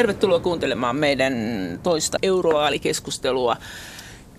[0.00, 1.34] Tervetuloa kuuntelemaan meidän
[1.82, 3.56] toista euroaalikeskustelua.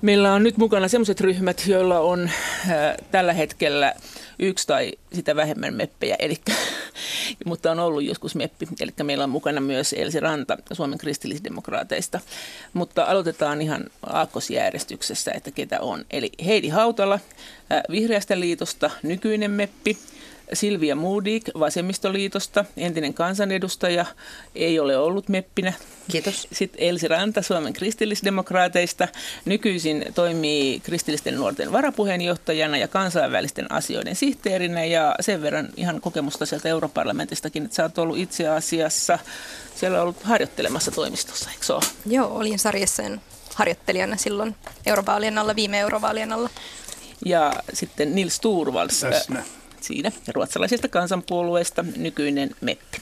[0.02, 2.30] Meillä on nyt mukana sellaiset ryhmät, joilla on
[2.70, 3.94] äh, tällä hetkellä
[4.40, 6.36] yksi tai sitä vähemmän meppejä, eli,
[7.46, 8.68] mutta on ollut joskus meppi.
[8.80, 12.20] Eli meillä on mukana myös Elsi Ranta Suomen kristillisdemokraateista.
[12.74, 16.06] Mutta aloitetaan ihan aakkosjärjestyksessä, että ketä on.
[16.12, 19.98] Eli Heidi Hautala äh, Vihreästä liitosta, nykyinen meppi.
[20.54, 24.06] Silvia Moodik Vasemmistoliitosta, entinen kansanedustaja,
[24.56, 25.74] ei ole ollut meppinä.
[26.12, 26.48] Kiitos.
[26.52, 29.08] Sitten Elsi Ranta Suomen kristillisdemokraateista,
[29.46, 36.70] nykyisin toimii kristillisten nuorten varapuheenjohtajana ja kansainvälisten asioiden sihteerinä ja sen verran ihan kokemusta sieltä
[36.70, 39.20] europarlamentistakin, että sä oot ollut itse asiassa
[39.76, 41.84] siellä ollut harjoittelemassa toimistossa, eikö se ole?
[42.06, 43.22] Joo, olin sarjassen
[43.56, 44.56] harjoittelijana silloin
[44.86, 46.50] eurovaalien alla, viime eurovaalien alla.
[47.26, 49.04] Ja sitten Nils Turvals.
[49.04, 49.44] Läsnä
[49.84, 52.98] siinä ruotsalaisesta kansanpuolueesta nykyinen meppi.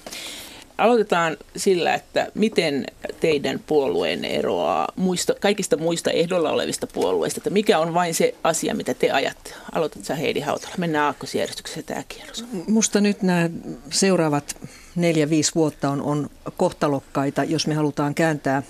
[0.77, 2.85] Aloitetaan sillä, että miten
[3.19, 8.75] teidän puolueenne eroaa muista, kaikista muista ehdolla olevista puolueista, että mikä on vain se asia,
[8.75, 9.53] mitä te ajatte.
[9.71, 10.73] Aloitat sä Heidi Hautala.
[10.77, 12.45] Mennään aakkosjärjestyksessä tämä kierros.
[12.67, 13.49] Musta nyt nämä
[13.89, 14.57] seuraavat
[14.95, 18.63] neljä-viisi vuotta on, on kohtalokkaita, jos me halutaan kääntää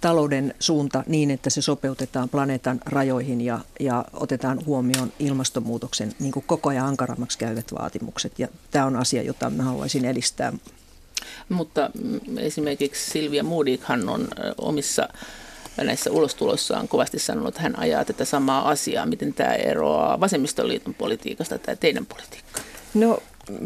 [0.00, 6.44] talouden suunta niin, että se sopeutetaan planeetan rajoihin ja, ja otetaan huomioon ilmastonmuutoksen niin kuin
[6.46, 8.38] koko ajan ankarammaksi käyvät vaatimukset.
[8.38, 10.52] Ja tämä on asia, jota mä haluaisin edistää.
[11.48, 15.08] Mutta mm, esimerkiksi Silvia Moodighan on omissa
[15.84, 19.06] näissä ulostuloissaan kovasti sanonut, että hän ajaa tätä samaa asiaa.
[19.06, 22.62] Miten tämä eroaa vasemmistoliiton politiikasta tai teidän politiikkaa?
[22.94, 23.18] No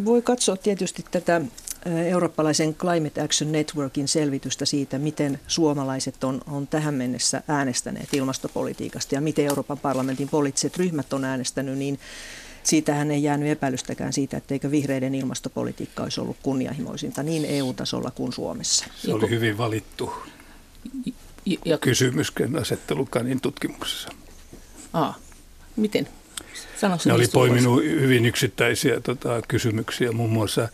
[0.05, 1.41] voi katsoa tietysti tätä
[1.87, 9.21] eurooppalaisen Climate Action Networkin selvitystä siitä, miten suomalaiset on, on tähän mennessä äänestäneet ilmastopolitiikasta ja
[9.21, 11.99] miten Euroopan parlamentin poliittiset ryhmät on äänestänyt, niin
[12.63, 18.87] siitähän ei jäänyt epäilystäkään siitä, etteikö vihreiden ilmastopolitiikka olisi ollut kunnianhimoisinta niin EU-tasolla kuin Suomessa.
[18.95, 20.13] Se oli hyvin valittu
[21.65, 24.09] ja, kysymysken asettelu Kanin tutkimuksessa.
[24.93, 25.19] Aa,
[25.77, 26.09] miten?
[26.81, 30.69] Sano ne oli poiminut hyvin yksittäisiä tota, kysymyksiä, muun muassa–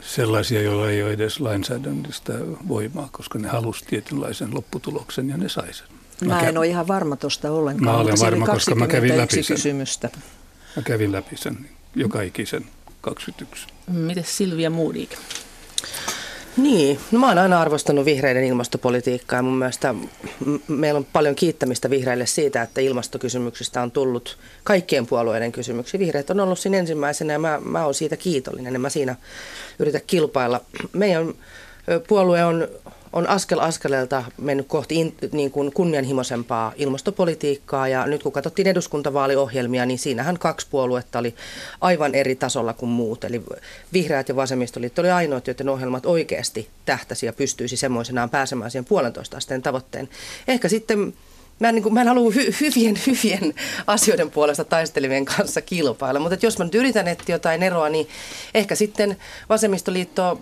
[0.00, 2.32] sellaisia, joilla ei ole edes lainsäädännöllistä
[2.68, 5.86] voimaa, koska ne halusi tietynlaisen lopputuloksen ja ne sai sen.
[6.24, 9.18] Mä, mä en kä- ole ihan varma tuosta ollenkaan, mä olen varma, koska mä kävin
[9.18, 9.56] läpi sen.
[9.56, 10.10] kysymystä.
[10.76, 12.64] Mä kävin läpi sen, joka ikisen
[13.00, 13.66] 21.
[13.86, 15.10] Miten Silvia Moodik?
[16.58, 19.94] Niin, no mä oon aina arvostanut vihreiden ilmastopolitiikkaa ja mun mielestä
[20.68, 26.00] meillä on paljon kiittämistä vihreille siitä, että ilmastokysymyksistä on tullut kaikkien puolueiden kysymyksiä.
[26.00, 29.16] Vihreät on ollut siinä ensimmäisenä ja mä, mä oon siitä kiitollinen ja mä siinä
[29.78, 30.60] yritän kilpailla.
[30.92, 31.34] Meidän
[32.08, 32.68] puolue on
[33.12, 39.86] on askel askeleelta mennyt kohti in, niin kuin kunnianhimoisempaa ilmastopolitiikkaa ja nyt kun katsottiin eduskuntavaaliohjelmia,
[39.86, 41.34] niin siinähän kaksi puoluetta oli
[41.80, 43.24] aivan eri tasolla kuin muut.
[43.24, 43.42] Eli
[43.92, 49.36] vihreät ja vasemmistoliitto oli ainoat, joiden ohjelmat oikeasti tähtäisi ja pystyisi semmoisenaan pääsemään siihen puolentoista
[49.36, 50.08] asteen tavoitteen.
[50.48, 51.14] Ehkä sitten
[51.60, 53.54] Mä en, niin kuin, mä en halua hy, hyvien, hyvien
[53.86, 58.08] asioiden puolesta taistelevien kanssa kilpailla, mutta jos mä nyt yritän etsiä jotain eroa, niin
[58.54, 59.16] ehkä sitten
[59.48, 60.40] vasemmistoliitto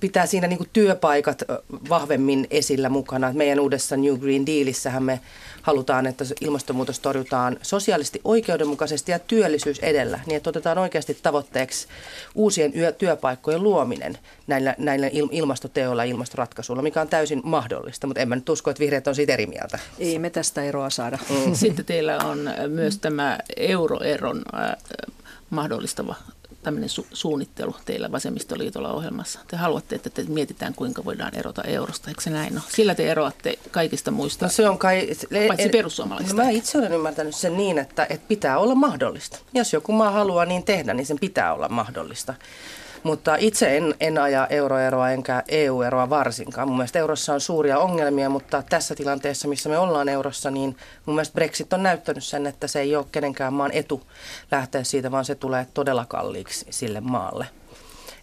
[0.00, 1.42] pitää siinä niin kuin työpaikat
[1.88, 3.32] vahvemmin esillä mukana.
[3.32, 5.20] Meidän uudessa New Green Dealissähän me
[5.62, 11.86] halutaan, että ilmastonmuutos torjutaan sosiaalisesti oikeudenmukaisesti ja työllisyys edellä, niin että otetaan oikeasti tavoitteeksi
[12.34, 18.28] uusien yö, työpaikkojen luominen näillä, näillä ilmastoteoilla ja ilmastoratkaisuilla, mikä on täysin mahdollista, mutta en
[18.28, 19.78] mä nyt usko, että vihreät on siitä eri mieltä.
[19.98, 21.18] Ei me tästä eroa saada.
[21.30, 21.54] Mm.
[21.54, 24.42] Sitten teillä on myös tämä euroeron
[25.50, 26.14] mahdollistava
[26.62, 29.40] tämmöinen su- suunnittelu teillä vasemmistoliitolla ohjelmassa.
[29.48, 32.62] Te haluatte, että te mietitään, kuinka voidaan erota eurosta, eikö se näin ole?
[32.68, 35.08] Sillä te eroatte kaikista muista, no se on kai,
[35.48, 36.36] paitsi perussuomalaisista.
[36.36, 39.38] No mä itse olen ymmärtänyt sen niin, että, että pitää olla mahdollista.
[39.54, 42.34] Jos joku maa haluaa niin tehdä, niin sen pitää olla mahdollista.
[43.02, 46.68] Mutta itse en, en aja euroeroa enkä EU-eroa varsinkaan.
[46.68, 50.76] Mun mielestä eurossa on suuria ongelmia, mutta tässä tilanteessa, missä me ollaan eurossa, niin
[51.06, 54.02] mun mielestä Brexit on näyttänyt sen, että se ei ole kenenkään maan etu
[54.50, 57.46] lähteä siitä, vaan se tulee todella kalliiksi sille maalle.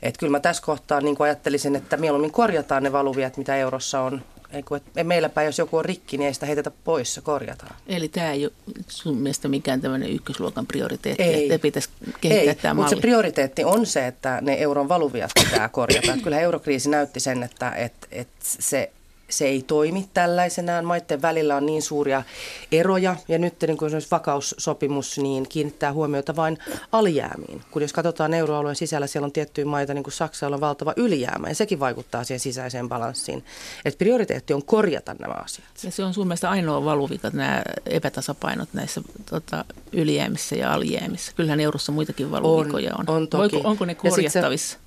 [0.01, 4.21] Et kyllä mä tässä kohtaa niin ajattelisin, että mieluummin korjataan ne valuviat, mitä eurossa on,
[4.53, 7.21] ei kun, et meillä päin, jos joku on rikki, niin ei sitä heitetä pois, se
[7.21, 7.75] korjataan.
[7.87, 8.53] Eli tämä ei ole
[8.87, 11.43] sun mielestä mikään tämmöinen ykkösluokan prioriteetti, ei.
[11.43, 11.89] että pitäisi
[12.21, 16.17] kehittää ei, tämä mutta se prioriteetti on se, että ne euron valuviat pitää korjata.
[16.23, 18.91] Kyllä eurokriisi näytti sen, että, että, että se
[19.29, 20.85] se ei toimi tällaisenaan.
[20.85, 22.23] Maiden välillä on niin suuria
[22.71, 26.57] eroja ja nyt niin kuin vakaussopimus niin kiinnittää huomiota vain
[26.91, 27.61] alijäämiin.
[27.71, 31.47] Kun jos katsotaan euroalueen sisällä, siellä on tiettyjä maita, niin kuin Saksa, on valtava ylijäämä
[31.47, 33.45] ja sekin vaikuttaa siihen sisäiseen balanssiin.
[33.85, 35.67] Et prioriteetti on korjata nämä asiat.
[35.83, 41.31] Ja se on sun mielestä ainoa valuvika, nämä epätasapainot näissä tota, ylijäämissä ja alijäämissä.
[41.35, 43.05] Kyllähän eurossa muitakin valuvikoja on.
[43.07, 43.55] On, on toki.
[43.55, 44.77] Voiko, onko ne korjattavissa?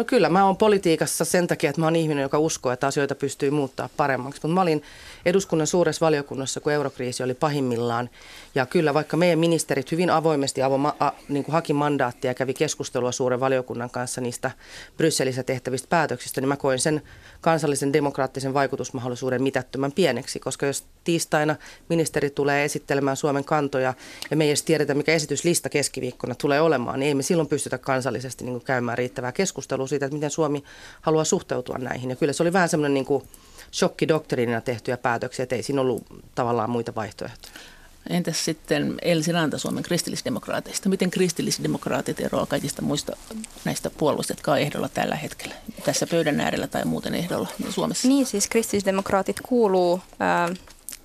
[0.00, 3.14] No kyllä, mä oon politiikassa sen takia, että mä oon ihminen, joka uskoo, että asioita
[3.14, 4.40] pystyy muuttaa paremmaksi.
[4.42, 4.82] Mutta mä olin
[5.24, 8.10] eduskunnan suuressa valiokunnassa, kun eurokriisi oli pahimmillaan.
[8.54, 12.54] Ja kyllä, vaikka meidän ministerit hyvin avoimesti avo, a, niin kuin haki mandaattia ja kävi
[12.54, 14.50] keskustelua suuren valiokunnan kanssa niistä
[14.96, 17.02] Brysselissä tehtävistä päätöksistä, niin mä koin sen
[17.40, 21.56] kansallisen demokraattisen vaikutusmahdollisuuden mitättömän pieneksi, koska jos tiistaina
[21.88, 23.94] ministeri tulee esittelemään Suomen kantoja
[24.30, 27.78] ja me ei edes tiedetä, mikä esityslista keskiviikkona tulee olemaan, niin ei me silloin pystytä
[27.78, 30.64] kansallisesti niin kuin käymään riittävää keskustelua siitä, että miten Suomi
[31.00, 32.10] haluaa suhteutua näihin.
[32.10, 33.24] Ja kyllä se oli vähän semmoinen niin kuin
[33.72, 36.04] shokkidoktriinina tehtyjä päätöksiä, että ei siinä ollut
[36.34, 37.52] tavallaan muita vaihtoehtoja.
[38.10, 40.88] Entäs sitten Elsi Ranta Suomen kristillisdemokraateista?
[40.88, 43.16] Miten kristillisdemokraatit eroavat kaikista muista
[43.64, 45.54] näistä puolueista, jotka on ehdolla tällä hetkellä?
[45.84, 48.08] Tässä pöydän äärellä tai muuten ehdolla Suomessa?
[48.08, 50.56] Niin siis kristillisdemokraatit kuuluu äh,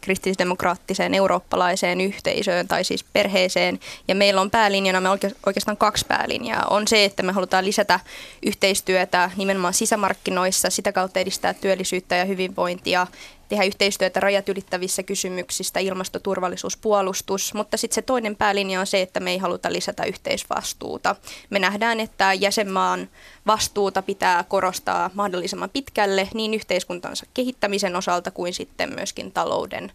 [0.05, 3.79] kristillisdemokraattiseen eurooppalaiseen yhteisöön tai siis perheeseen.
[4.07, 5.09] Ja meillä on päälinjana, me
[5.45, 6.65] oikeastaan kaksi päälinjaa.
[6.69, 7.99] On se, että me halutaan lisätä
[8.45, 13.07] yhteistyötä nimenomaan sisämarkkinoissa, sitä kautta edistää työllisyyttä ja hyvinvointia
[13.49, 19.19] tehdä yhteistyötä rajat ylittävissä kysymyksistä, ilmastoturvallisuus, puolustus, mutta sitten se toinen päälinja on se, että
[19.19, 21.15] me ei haluta lisätä yhteisvastuuta.
[21.49, 23.09] Me nähdään, että jäsenmaan
[23.47, 29.91] vastuuta pitää korostaa mahdollisimman pitkälle niin yhteiskuntansa kehittämisen osalta kuin sitten myöskin talouden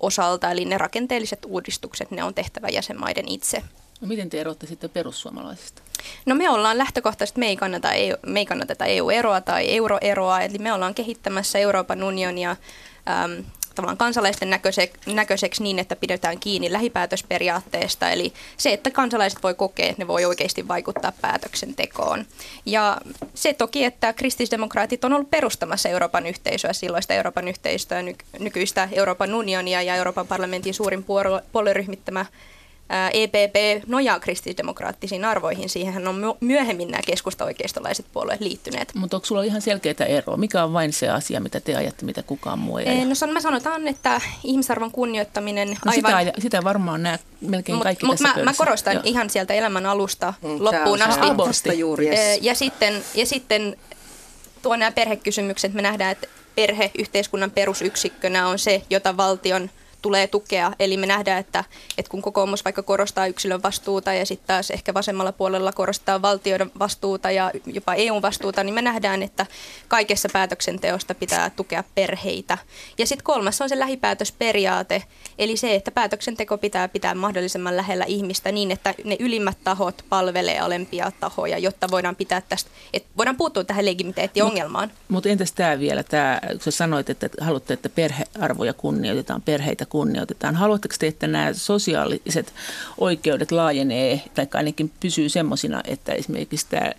[0.00, 3.62] osalta, eli ne rakenteelliset uudistukset, ne on tehtävä jäsenmaiden itse.
[4.00, 5.82] No miten te erotte sitten perussuomalaisista?
[6.26, 7.88] No me ollaan lähtökohtaisesti, me ei, kannata,
[8.26, 12.56] me ei kannateta EU-eroa tai euroeroa, eli me ollaan kehittämässä Euroopan unionia
[13.08, 19.54] äm, tavallaan kansalaisten näköise, näköiseksi niin, että pidetään kiinni lähipäätösperiaatteesta, eli se, että kansalaiset voi
[19.54, 22.24] kokea, että ne voi oikeasti vaikuttaa päätöksentekoon.
[22.66, 23.00] Ja
[23.34, 27.98] se toki, että kristillisdemokraatit on ollut perustamassa Euroopan yhteisöä, silloista Euroopan yhteisöä,
[28.38, 31.04] nykyistä Euroopan unionia ja Euroopan parlamentin suurin
[31.52, 32.26] puolueryhmittämä
[33.12, 35.68] EPP nojaa kristillisdemokraattisiin arvoihin.
[35.68, 38.94] Siihen on myöhemmin nämä keskusta-oikeistolaiset puolueet liittyneet.
[38.94, 40.36] Mutta onko sulla ihan selkeää eroa?
[40.36, 43.04] Mikä on vain se asia, mitä te ajatte, mitä kukaan muu ei aja?
[43.04, 45.68] No san, mä sanotaan, että ihmisarvon kunnioittaminen...
[45.68, 46.26] No aivan...
[46.26, 49.02] sitä, sitä varmaan nämä melkein kaikki mut, tässä mä, mä korostan Joo.
[49.04, 51.02] ihan sieltä elämän alusta mm, loppuun
[51.48, 51.78] asti.
[51.78, 52.38] Juuri, yes.
[52.42, 53.76] ja, sitten, ja sitten
[54.62, 59.70] tuo nämä perhekysymykset, me nähdään, että perhe yhteiskunnan perusyksikkönä on se, jota valtion–
[60.04, 60.72] tulee tukea.
[60.78, 61.64] Eli me nähdään, että,
[61.98, 66.70] että kun kokoomus vaikka korostaa yksilön vastuuta ja sitten taas ehkä vasemmalla puolella korostaa valtioiden
[66.78, 69.46] vastuuta ja jopa EUn vastuuta, niin me nähdään, että
[69.88, 72.58] kaikessa päätöksenteosta pitää tukea perheitä.
[72.98, 75.02] Ja sitten kolmas on se lähipäätösperiaate,
[75.38, 80.58] eli se, että päätöksenteko pitää pitää mahdollisimman lähellä ihmistä niin, että ne ylimmät tahot palvelee
[80.60, 84.88] alempia tahoja, jotta voidaan pitää tästä, että voidaan puuttua tähän legitimiteettiongelmaan.
[84.88, 89.86] Mutta mut entäs tämä vielä, tää, kun sä sanoit, että haluatte, että perhearvoja kunnioitetaan, perheitä
[89.94, 90.54] kunnioitetaan.
[90.54, 92.52] Haluatteko te, että nämä sosiaaliset
[92.98, 96.92] oikeudet laajenee tai ainakin pysyy semmoisina, että esimerkiksi tämä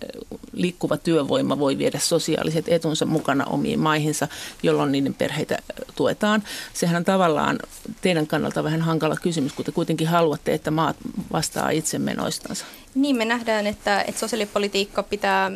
[0.52, 4.28] liikkuva työvoima voi viedä sosiaaliset etunsa mukana omiin maihinsa,
[4.62, 5.58] jolloin niiden perheitä
[5.96, 6.42] tuetaan.
[6.72, 7.58] Sehän on tavallaan
[8.00, 10.96] teidän kannalta vähän hankala kysymys, kun te kuitenkin haluatte, että maat
[11.32, 12.64] vastaa itse menoistansa.
[12.94, 15.52] Niin, me nähdään, että, että sosiaalipolitiikka pitää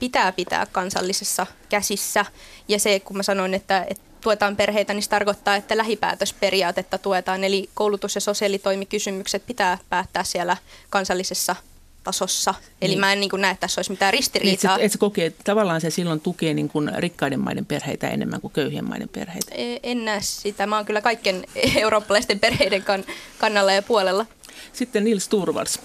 [0.00, 2.26] pitää pitää kansallisessa käsissä.
[2.68, 7.44] Ja se, kun mä sanoin, että, että tuetaan perheitä, niin se tarkoittaa, että lähipäätösperiaatetta tuetaan.
[7.44, 10.56] Eli koulutus- ja sosiaalitoimikysymykset pitää päättää siellä
[10.90, 11.56] kansallisessa
[12.04, 12.54] tasossa.
[12.82, 13.00] Eli niin.
[13.00, 14.78] mä en niin kuin näe, että tässä olisi mitään ristiriitaa.
[14.78, 18.52] Et, et, kokee, että tavallaan se silloin tukee niin kuin rikkaiden maiden perheitä enemmän kuin
[18.52, 19.54] köyhien maiden perheitä?
[19.54, 20.66] E, en näe sitä.
[20.66, 21.44] Mä oon kyllä kaikkien
[21.82, 23.04] eurooppalaisten perheiden kan,
[23.38, 24.26] kannalla ja puolella.
[24.72, 25.80] Sitten Nils Turvals,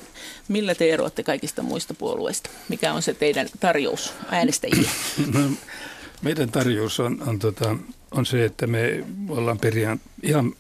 [0.48, 2.50] millä te eroatte kaikista muista puolueista?
[2.70, 4.90] Mikä on se teidän tarjous äänestäjille?
[6.22, 7.76] Meidän tarjous on, on tota,
[8.12, 10.54] on se, että me ollaan periaan, ihan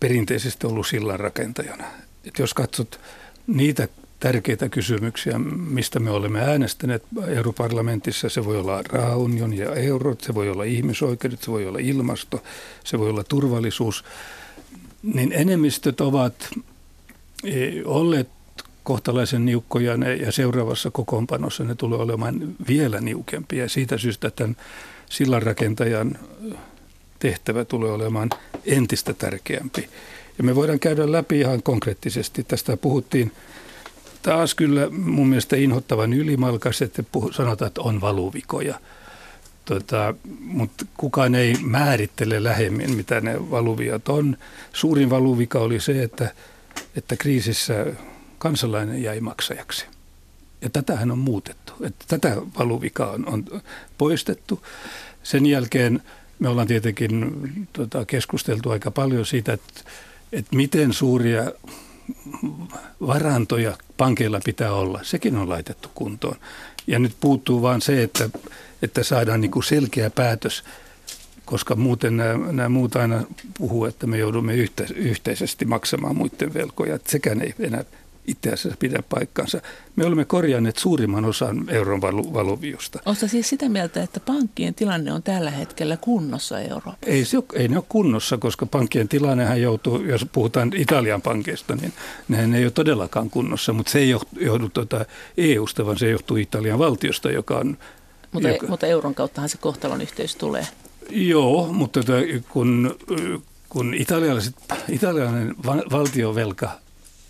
[0.00, 1.84] perinteisesti ollut sillan rakentajana.
[2.24, 3.00] Et jos katsot
[3.46, 3.88] niitä
[4.20, 10.50] tärkeitä kysymyksiä, mistä me olemme äänestäneet europarlamentissa, se voi olla rahaunion ja eurot, se voi
[10.50, 12.42] olla ihmisoikeudet, se voi olla ilmasto,
[12.84, 14.04] se voi olla turvallisuus,
[15.02, 16.50] niin enemmistöt ovat
[17.44, 18.28] e, olleet
[18.88, 23.68] kohtalaisen niukkoja ne, ja seuraavassa kokoonpanossa ne tulee olemaan vielä niukempia.
[23.68, 24.56] Siitä syystä tämän
[25.10, 26.18] sillanrakentajan
[27.18, 28.30] tehtävä tulee olemaan
[28.64, 29.88] entistä tärkeämpi.
[30.38, 32.44] Ja me voidaan käydä läpi ihan konkreettisesti.
[32.44, 33.32] Tästä puhuttiin
[34.22, 38.80] taas kyllä mun mielestä inhottavan ylimalkaisesti, että sanotaan, että on valuvikoja.
[39.64, 44.36] Tota, mutta kukaan ei määrittele lähemmin, mitä ne valuviat on.
[44.72, 46.34] Suurin valuvika oli se, että,
[46.96, 47.86] että kriisissä
[48.38, 49.86] kansalainen jäi maksajaksi.
[50.60, 51.72] Ja tätähän on muutettu.
[51.84, 53.62] Että tätä valuvikaa on, on
[53.98, 54.66] poistettu.
[55.22, 56.02] Sen jälkeen
[56.38, 57.32] me ollaan tietenkin
[57.72, 59.80] tota, keskusteltu aika paljon siitä, että,
[60.32, 61.52] että miten suuria
[63.06, 65.00] varantoja pankeilla pitää olla.
[65.02, 66.36] Sekin on laitettu kuntoon.
[66.86, 68.30] Ja nyt puuttuu vaan se, että,
[68.82, 70.64] että saadaan niin kuin selkeä päätös,
[71.44, 73.24] koska muuten nämä, nämä muut aina
[73.58, 74.54] puhuu, että me joudumme
[74.96, 76.98] yhteisesti maksamaan muiden velkoja.
[77.06, 77.84] Sekään ei enää
[78.28, 79.60] itse asiassa pidä paikkansa.
[79.96, 82.98] Me olemme korjanneet suurimman osan euron valu- valuviosta.
[83.06, 87.06] Oletko siis sitä mieltä, että pankkien tilanne on tällä hetkellä kunnossa Euroopassa?
[87.06, 91.76] Ei, se ole, ei ne ole kunnossa, koska pankkien tilannehan joutuu, jos puhutaan Italian pankista,
[91.76, 91.92] niin
[92.28, 95.04] nehän ei ole todellakaan kunnossa, mutta se ei johdu tuota
[95.36, 97.78] EU-sta, vaan se johtuu Italian valtiosta, joka on...
[98.32, 100.66] Mutta, joka, mutta euron kauttahan se kohtalon yhteys tulee.
[101.10, 102.96] Joo, mutta tuota, kun,
[103.68, 104.54] kun italialaiset,
[104.88, 106.70] italialainen valtiovelka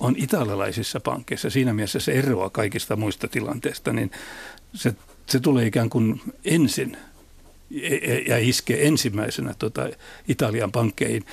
[0.00, 4.10] on italialaisissa pankkeissa, siinä mielessä se eroaa kaikista muista tilanteista, niin
[4.74, 4.94] se,
[5.26, 6.96] se tulee ikään kuin ensin
[7.82, 9.88] e, e, ja iskee ensimmäisenä tota
[10.28, 11.24] Italian pankkeihin.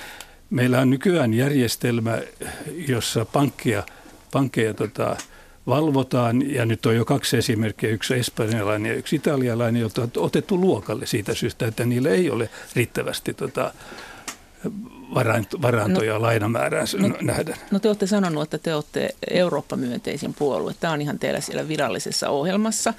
[0.50, 2.18] Meillä on nykyään järjestelmä,
[2.88, 3.82] jossa pankkia,
[4.32, 5.16] pankkeja tota,
[5.66, 10.60] valvotaan, ja nyt on jo kaksi esimerkkiä, yksi espanjalainen ja yksi italialainen, jotka on otettu
[10.60, 13.74] luokalle siitä syystä, että niillä ei ole riittävästi tota,
[15.62, 17.58] varantoja no, lainamäärää no, nähdään.
[17.70, 20.74] No te olette sanonut, että te olette Eurooppa-myönteisin puolue.
[20.80, 22.94] Tämä on ihan teillä siellä virallisessa ohjelmassa.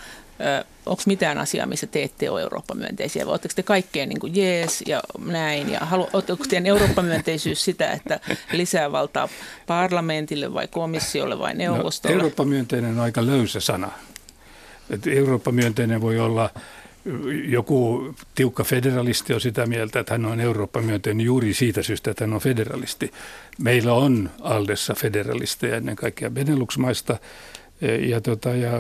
[0.86, 4.84] Onko mitään asiaa, missä te ette ole Eurooppa-myönteisiä vai oletteko te kaikkeen niin kuin jees
[4.88, 5.72] ja näin?
[5.72, 8.20] Ja halu, oletteko teidän Eurooppa-myönteisyys sitä, että
[8.52, 9.30] lisää valtaa
[9.68, 12.16] parlamentille vai komissiolle vai no, neuvostolle?
[12.16, 13.92] No, Eurooppa-myönteinen on aika löysä sana.
[15.16, 16.50] Eurooppa-myönteinen voi olla
[17.44, 22.34] joku tiukka federalisti on sitä mieltä, että hän on Eurooppa-myönteinen juuri siitä syystä, että hän
[22.34, 23.12] on federalisti.
[23.60, 27.18] Meillä on Aldessa federalisteja ennen kaikkea Benelux-maista,
[28.10, 28.72] ja, tota, ja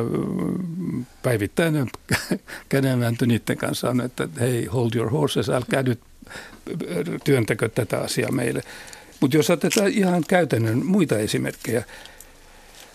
[1.23, 1.91] päivittäin
[2.69, 5.99] kädenvääntö niiden kanssa on, että hei, hold your horses, älkää nyt
[7.23, 8.63] työntäkö tätä asiaa meille.
[9.19, 11.83] Mutta jos otetaan ihan käytännön muita esimerkkejä,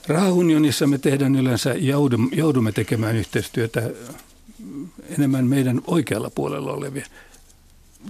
[0.09, 1.75] Rahaunionissa me tehdään yleensä,
[2.33, 3.83] joudumme tekemään yhteistyötä
[5.19, 7.07] enemmän meidän oikealla puolella olevia.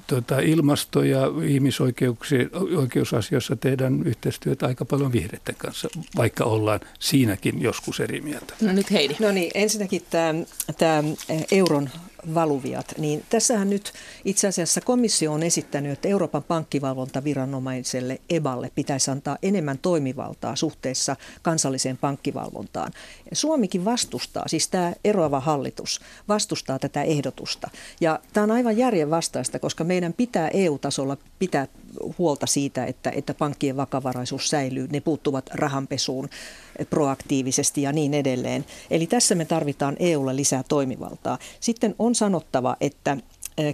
[0.06, 8.20] Tota, ilmasto- ja ihmisoikeusasioissa tehdään yhteistyötä aika paljon vihreiden kanssa, vaikka ollaan siinäkin joskus eri
[8.20, 8.54] mieltä.
[8.60, 9.16] No nyt Heidi.
[9.20, 10.34] No niin, ensinnäkin tämä,
[10.78, 11.02] tämä
[11.50, 11.90] euron
[12.34, 13.92] valuviat, niin tässähän nyt
[14.24, 21.96] itse asiassa komissio on esittänyt, että Euroopan pankkivalvontaviranomaiselle EBAlle pitäisi antaa enemmän toimivaltaa suhteessa kansalliseen
[21.96, 22.92] pankkivalvontaan.
[23.32, 27.70] Suomikin vastustaa, siis tämä eroava hallitus vastustaa tätä ehdotusta.
[28.00, 31.66] Ja tämä on aivan järjenvastaista, koska meidän pitää EU-tasolla pitää
[32.18, 34.88] huolta siitä, että, että pankkien vakavaraisuus säilyy.
[34.92, 36.28] Ne puuttuvat rahanpesuun
[36.90, 38.64] proaktiivisesti ja niin edelleen.
[38.90, 41.38] Eli tässä me tarvitaan EUlle lisää toimivaltaa.
[41.60, 43.16] Sitten on sanottava, että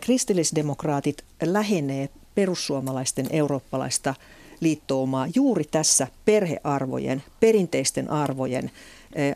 [0.00, 4.14] kristillisdemokraatit lähenee perussuomalaisten eurooppalaista
[4.60, 8.70] liittoumaa juuri tässä perhearvojen, perinteisten arvojen,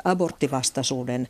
[0.04, 1.28] aborttivastaisuuden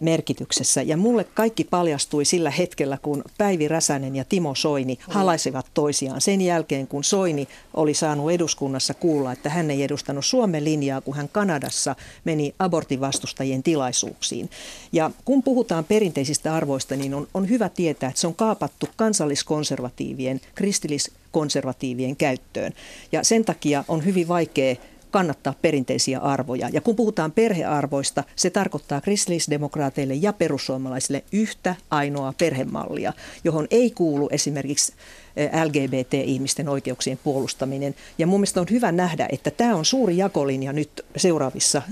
[0.00, 0.82] merkityksessä.
[0.82, 6.20] Ja mulle kaikki paljastui sillä hetkellä, kun Päivi Räsänen ja Timo Soini halaisivat toisiaan.
[6.20, 11.16] Sen jälkeen, kun Soini oli saanut eduskunnassa kuulla, että hän ei edustanut Suomen linjaa, kun
[11.16, 14.50] hän Kanadassa meni abortivastustajien tilaisuuksiin.
[14.92, 20.40] Ja kun puhutaan perinteisistä arvoista, niin on, on hyvä tietää, että se on kaapattu kansalliskonservatiivien,
[20.54, 22.72] kristilliskonservatiivien käyttöön.
[23.12, 24.76] Ja sen takia on hyvin vaikea
[25.10, 26.68] kannattaa perinteisiä arvoja.
[26.72, 33.12] Ja kun puhutaan perhearvoista, se tarkoittaa kristillisdemokraateille ja perussuomalaisille yhtä ainoa perhemallia,
[33.44, 34.92] johon ei kuulu esimerkiksi
[35.36, 37.94] eh, LGBT-ihmisten oikeuksien puolustaminen.
[38.18, 41.82] Ja mun mielestä on hyvä nähdä, että tämä on suuri jakolinja nyt seuraavissa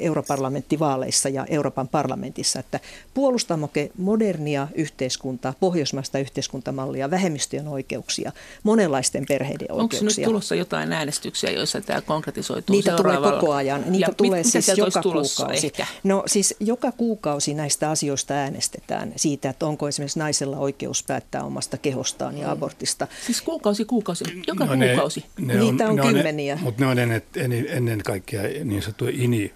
[0.00, 2.80] europarlamenttivaaleissa ja Euroopan parlamentissa, että
[3.14, 8.32] puolustammeko modernia yhteiskuntaa, pohjoismaista yhteiskuntamallia, vähemmistöjen oikeuksia,
[8.62, 10.00] monenlaisten perheiden Onko oikeuksia.
[10.00, 13.84] Onko nyt tulossa jotain äänestyksiä, joissa tämä konkretisoituu Niitä tulee koko ajan.
[13.86, 15.66] Niitä ja tulee mit, siis joka kuukausi.
[15.66, 15.86] Ehkä?
[16.04, 21.78] No siis joka kuukausi näistä asioista äänestetään siitä, että onko esimerkiksi naisella oikeus päättää omasta
[21.78, 22.52] kehostaan ja mm.
[22.52, 23.06] abortista.
[23.26, 25.24] Siis kuukausi, kuukausi, joka no kuukausi.
[25.38, 26.58] Ne, ne Niitä on, on kymmeniä.
[26.62, 27.22] Mutta ne on ennen,
[27.68, 29.52] ennen kaikkea niin sanottuja ini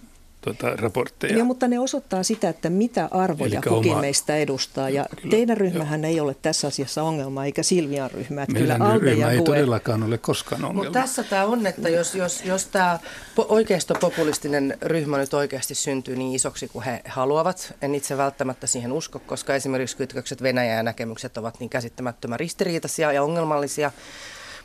[0.46, 1.38] tuota, raportteja.
[1.38, 4.00] Ja, mutta ne osoittaa sitä, että mitä arvoja Elikkä kukin oma...
[4.00, 4.90] meistä edustaa.
[4.90, 6.08] Ja kyllä, teidän ryhmähän jo.
[6.08, 8.42] ei ole tässä asiassa ongelma, eikä Silvian ryhmä.
[8.42, 9.46] Että Meidän kyllä ryhmä ja ei Kue...
[9.46, 10.84] todellakaan ole koskaan ongelma.
[10.84, 12.98] Mutta tässä tämä on, että jos, jos, jos tämä
[13.36, 19.18] oikeistopopulistinen ryhmä nyt oikeasti syntyy niin isoksi kuin he haluavat, en itse välttämättä siihen usko,
[19.18, 23.92] koska esimerkiksi kytkökset Venäjään ja näkemykset ovat niin käsittämättömän ristiriitaisia ja ongelmallisia.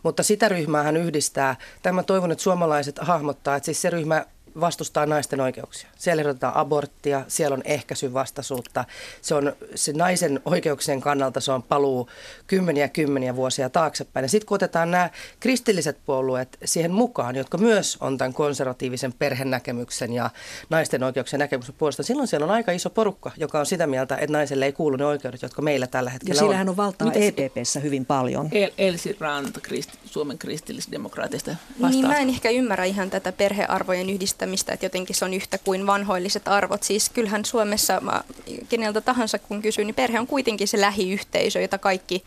[0.04, 1.56] Mutta sitä ryhmää hän yhdistää.
[1.84, 4.26] Tämä toivon, että suomalaiset hahmottaa, että siis se ryhmä
[4.60, 5.90] vastustaa naisten oikeuksia.
[5.98, 8.86] Siellä ehdotetaan aborttia, siellä on ehkäisyvastaisuutta.
[9.22, 12.10] Se on se naisen oikeuksien kannalta se on paluu
[12.48, 14.24] kymmeniä kymmeniä vuosia taaksepäin.
[14.24, 20.14] Ja sitten kun otetaan nämä kristilliset puolueet siihen mukaan, jotka myös on tämän konservatiivisen perhenäkemyksen
[20.14, 20.30] ja
[20.70, 24.34] naisten oikeuksien näkemyksen puolesta, silloin siellä on aika iso porukka, joka on sitä mieltä, että
[24.34, 26.46] naiselle ei kuulu ne oikeudet, jotka meillä tällä hetkellä ja on.
[26.46, 28.50] Ja sillähän on valtaa Mites, EPPssä hyvin paljon.
[28.52, 31.90] El- Elsi Ranta, Krist- Suomen kristillisdemokraateista vastaa.
[31.90, 34.41] Niin mä en ehkä ymmärrä ihan tätä perhearvojen yhdistämistä,
[34.74, 36.84] että jotenkin se on yhtä kuin vanhoilliset arvot.
[36.84, 38.24] Siis kyllähän Suomessa, mä,
[38.70, 42.24] keneltä tahansa kun kysyy, niin perhe on kuitenkin se lähiyhteisö, jota kaikki,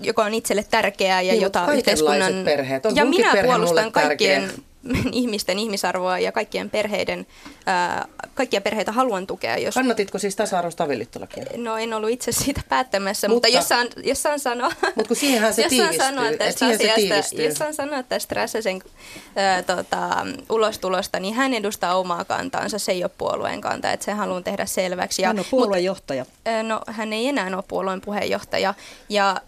[0.00, 2.32] joka on itselle tärkeää ja niin, jota yhteiskunnan...
[2.44, 2.86] perheet.
[2.86, 4.67] On ja minä puolustan kaikkien tärkeä
[5.12, 7.26] ihmisten ihmisarvoa ja kaikkien perheiden,
[7.66, 9.58] ää, kaikkia perheitä haluan tukea.
[9.58, 9.74] Jos...
[9.74, 11.44] Kannatitko siis tasa-arvoista avioliittolakia?
[11.56, 15.16] No en ollut itse siitä päättämässä, mutta, mutta jos, saan, jos saan sanoa, mutta kun
[15.16, 18.82] siihenhän se jos saan sanoa tästä asiasta, jos saan sanoa tästä Räsäsen
[19.36, 24.12] ää, tota, ulostulosta, niin hän edustaa omaa kantaansa, se ei ole puolueen kanta, että se
[24.12, 25.22] haluan tehdä selväksi.
[25.22, 26.24] Ja, hän on puolueenjohtaja.
[26.24, 28.74] Mutta, no hän ei enää ole puolueen puheenjohtaja
[29.08, 29.40] ja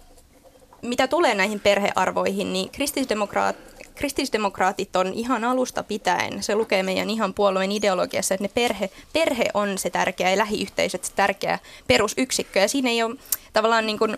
[0.82, 3.56] mitä tulee näihin perhearvoihin, niin kristillisdemokraat
[4.00, 9.44] kristillisdemokraatit on ihan alusta pitäen, se lukee meidän ihan puolueen ideologiassa, että ne perhe, perhe
[9.54, 12.58] on se tärkeä ja lähiyhteisöt se tärkeä perusyksikkö.
[12.58, 13.16] Ja siinä ei ole
[13.52, 14.16] tavallaan niin kuin,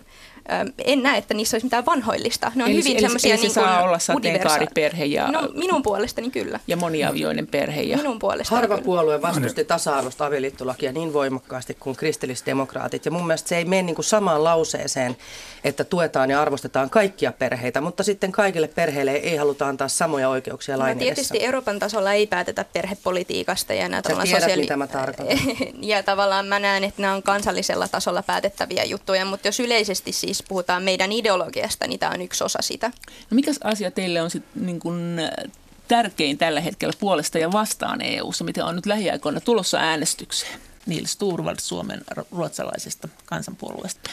[0.85, 2.51] en näe, että niissä olisi mitään vanhoillista.
[2.55, 5.31] Ne on eli, hyvin semmoisia niin saa olla sateenkaariperhe ja...
[5.31, 6.59] No, minun puolestani kyllä.
[6.67, 7.81] Ja moniavioinen perhe.
[7.81, 7.97] Ja...
[7.97, 8.85] Minun puolestani Harva kyllä.
[8.85, 13.05] puolue vastusti tasa-arvoista avioliittolakia niin voimakkaasti kuin kristillisdemokraatit.
[13.05, 15.17] Ja mun mielestä se ei mene niin kuin samaan lauseeseen,
[15.63, 20.79] että tuetaan ja arvostetaan kaikkia perheitä, mutta sitten kaikille perheille ei haluta antaa samoja oikeuksia
[20.79, 23.73] lain no, Tietysti Euroopan tasolla ei päätetä perhepolitiikasta.
[23.73, 24.61] Ja nämä Sä tiedät, sosiaali...
[24.61, 25.37] mitä mä tarkoitan.
[25.81, 30.32] ja tavallaan mä näen, että nämä on kansallisella tasolla päätettäviä juttuja, mutta jos yleisesti siis
[30.41, 32.87] puhutaan meidän ideologiasta, niin tämä on yksi osa sitä.
[33.31, 35.17] No mikä asia teille on sitten niin kun
[35.87, 40.59] tärkein tällä hetkellä puolesta ja vastaan EU-ssa, mitä on nyt lähiaikoina tulossa äänestykseen?
[40.85, 44.09] Niils Turvald Suomen ruotsalaisesta kansanpuolueesta.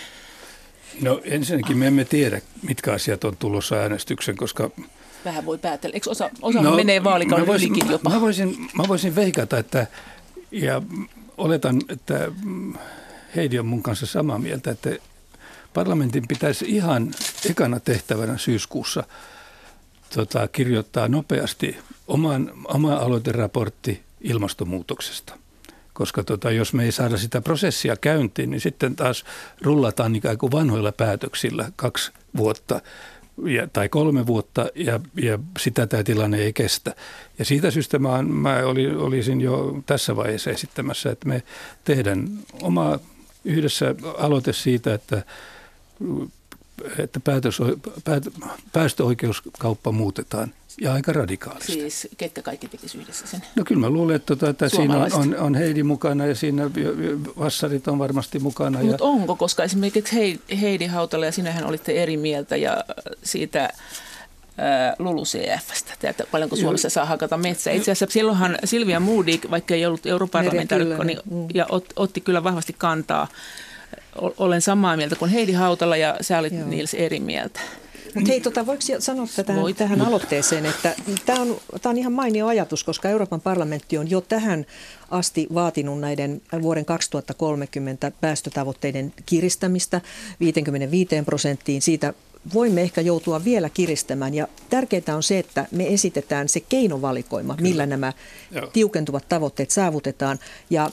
[1.01, 4.71] No ensinnäkin me emme tiedä, mitkä asiat on tulossa äänestyksen, koska...
[5.25, 5.95] Vähän voi päätellä.
[5.95, 8.11] Eikö osa, osa no, menee vaalikauden voisin, ylikin jopa?
[8.11, 9.87] Mä voisin, mä voisin veikata, että
[10.51, 10.83] ja
[11.39, 12.33] oletan, että
[13.37, 14.91] Heidi on mun kanssa samaa mieltä, että
[15.75, 17.11] parlamentin pitäisi ihan
[17.51, 19.05] ekana tehtävänä syyskuussa
[20.15, 21.77] tota, kirjoittaa nopeasti
[22.09, 25.39] oman, oma aloiteraportti ilmastonmuutoksesta.
[25.93, 29.25] Koska tota, jos me ei saada sitä prosessia käyntiin, niin sitten taas
[29.63, 32.81] rullataan ikään kuin vanhoilla päätöksillä kaksi vuotta
[33.45, 36.95] ja, tai kolme vuotta ja, ja sitä tämä tilanne ei kestä.
[37.39, 41.43] Ja siitä syystä mä, mä oli, olisin jo tässä vaiheessa esittämässä, että me
[41.85, 42.29] tehdään
[42.63, 42.99] oma
[43.45, 45.23] yhdessä aloite siitä, että
[46.99, 47.59] että päätös,
[48.05, 48.25] päät,
[48.73, 51.73] päästöoikeuskauppa muutetaan ja aika radikaalisti.
[51.73, 53.43] Siis ketkä kaikki tekisi yhdessä sen?
[53.57, 56.71] No kyllä mä luulen, että, tuota, että siinä on, on, on Heidi mukana ja siinä
[57.39, 58.79] vassarit on varmasti mukana.
[58.79, 59.11] Mutta ja...
[59.11, 62.85] onko, koska esimerkiksi Heidi Hautala ja sinähän olitte eri mieltä ja
[63.23, 63.71] siitä
[64.99, 67.73] LULUCFstä, että paljonko Suomessa saa hakata metsää.
[67.73, 71.19] Itse asiassa silloinhan Silvia Moodik, vaikka ei ollut europarlamentaarikko, niin,
[71.55, 73.29] ja ot, otti kyllä vahvasti kantaa
[74.39, 76.69] olen samaa mieltä kuin Heidi Hautala ja sä olit Joo.
[76.69, 77.61] Niils eri mieltä.
[78.15, 79.77] Mutta hei, tota, voiko sanoa tähän, Voit.
[79.77, 80.95] tähän aloitteeseen, että
[81.27, 84.67] tämä on, tämä on ihan mainio ajatus, koska Euroopan parlamentti on jo tähän
[85.11, 90.01] asti vaatinut näiden vuoden 2030 päästötavoitteiden kiristämistä
[90.41, 91.83] 55 prosenttiin.
[91.83, 92.15] Siitä
[92.55, 94.35] voimme ehkä joutua vielä kiristämään.
[94.35, 97.69] Ja tärkeää on se, että me esitetään se keinovalikoima, Kyllä.
[97.69, 98.13] millä nämä
[98.51, 98.67] Joo.
[98.67, 100.39] tiukentuvat tavoitteet saavutetaan.
[100.71, 100.91] Ja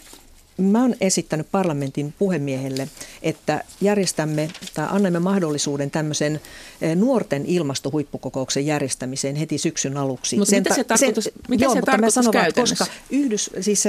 [0.58, 2.88] Mä oon esittänyt parlamentin puhemiehelle,
[3.22, 6.40] että järjestämme tai annamme mahdollisuuden tämmöisen
[6.82, 10.38] eh, nuorten ilmastohuippukokouksen järjestämiseen heti syksyn aluksi.
[10.38, 13.84] Mutta mitä se tarkoitus, sen, mitä joo, se mutta mä sanon, koska yhdys, siis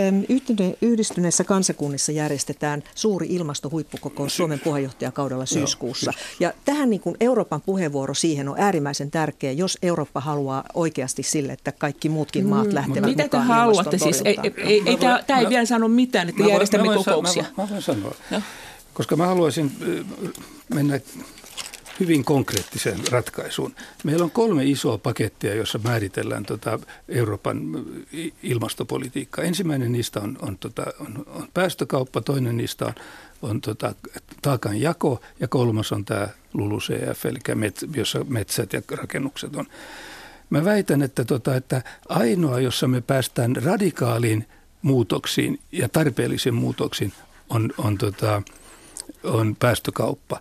[0.82, 6.12] yhdistyneessä kansakunnissa järjestetään suuri ilmastohuippukokous Suomen puheenjohtajakaudella syyskuussa.
[6.40, 11.52] Ja tähän niin kuin Euroopan puheenvuoro siihen on äärimmäisen tärkeä, jos Eurooppa haluaa oikeasti sille,
[11.52, 13.98] että kaikki muutkin maat mm, lähtevät mitä mukaan Mitä te haluatte?
[13.98, 17.42] Siis, ei, ei, ei, ei, tämä ei vielä sano mitään, että järjestämme mä kokouksia.
[17.42, 18.42] Mä, mä voin sanoa, no.
[18.94, 19.72] koska mä haluaisin
[20.74, 21.00] mennä
[22.00, 23.74] hyvin konkreettiseen ratkaisuun.
[24.04, 27.62] Meillä on kolme isoa pakettia, jossa määritellään tota Euroopan
[28.42, 29.44] ilmastopolitiikkaa.
[29.44, 32.94] Ensimmäinen niistä on, on, tota, on, on päästökauppa, toinen niistä on,
[33.42, 33.94] on tota,
[34.42, 39.66] taakan jako ja kolmas on tämä LULUCF, eli met, jossa metsät ja rakennukset on.
[40.50, 44.46] Mä väitän, että, tota, että ainoa, jossa me päästään radikaaliin
[44.82, 47.12] muutoksiin ja tarpeellisiin muutoksiin
[47.50, 48.42] on, on, tota,
[49.24, 50.40] on päästökauppa.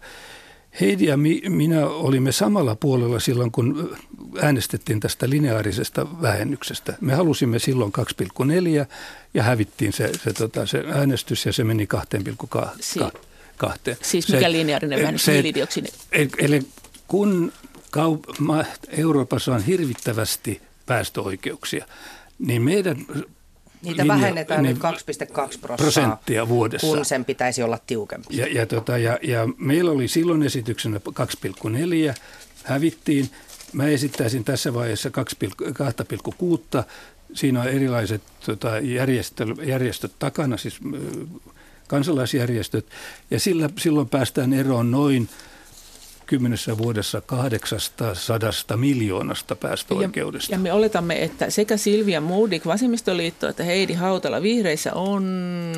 [0.82, 3.98] Heidi ja mi, minä olimme samalla puolella silloin, kun
[4.42, 6.98] äänestettiin tästä lineaarisesta vähennyksestä.
[7.02, 7.94] Me halusimme silloin
[8.84, 8.86] 2,4
[9.34, 12.70] ja hävittiin se, se, tota, se äänestys ja se meni 2,2.
[12.80, 13.00] Si-
[14.02, 15.92] Siis mikä se, lineaarinen vähennys, se, hiilidioksidin?
[16.38, 16.62] Eli
[17.08, 17.54] kun
[17.98, 18.44] kaup-
[18.90, 21.86] Euroopassa on hirvittävästi päästöoikeuksia,
[22.40, 23.06] niin meidän
[23.82, 26.88] Niitä linja, vähennetään niin, nyt 2,2 prosenttia vuodessa.
[26.88, 28.38] Kun sen pitäisi olla tiukempi.
[28.38, 32.16] Ja, ja, tota, ja, ja meillä oli silloin esityksenä 2,4,
[32.64, 33.30] hävittiin.
[33.74, 35.10] Mä esittäisin tässä vaiheessa
[36.78, 36.84] 2,6.
[37.34, 38.72] Siinä on erilaiset tota,
[39.64, 40.80] järjestöt takana, siis
[41.88, 42.86] kansalaisjärjestöt,
[43.32, 45.30] ja sillä, silloin päästään eroon noin
[46.28, 50.52] kymmenessä vuodessa 800 miljoonasta päästöoikeudesta.
[50.52, 55.24] Ja, ja me oletamme, että sekä Silvia Moodik, Vasemmistoliitto, että Heidi Hautala Vihreissä on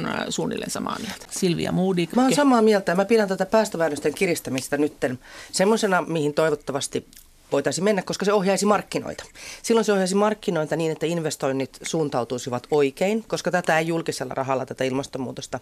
[0.05, 1.25] äh, suunnilleen samaa mieltä.
[1.29, 2.15] Silvia Moodik.
[2.15, 4.93] Mä oon samaa mieltä ja mä pidän tätä päästövähennysten kiristämistä nyt
[5.51, 7.07] semmoisena, mihin toivottavasti
[7.51, 9.23] voitaisiin mennä, koska se ohjaisi markkinoita.
[9.61, 14.83] Silloin se ohjaisi markkinoita niin, että investoinnit suuntautuisivat oikein, koska tätä ei julkisella rahalla tätä
[14.83, 15.59] ilmastonmuutosta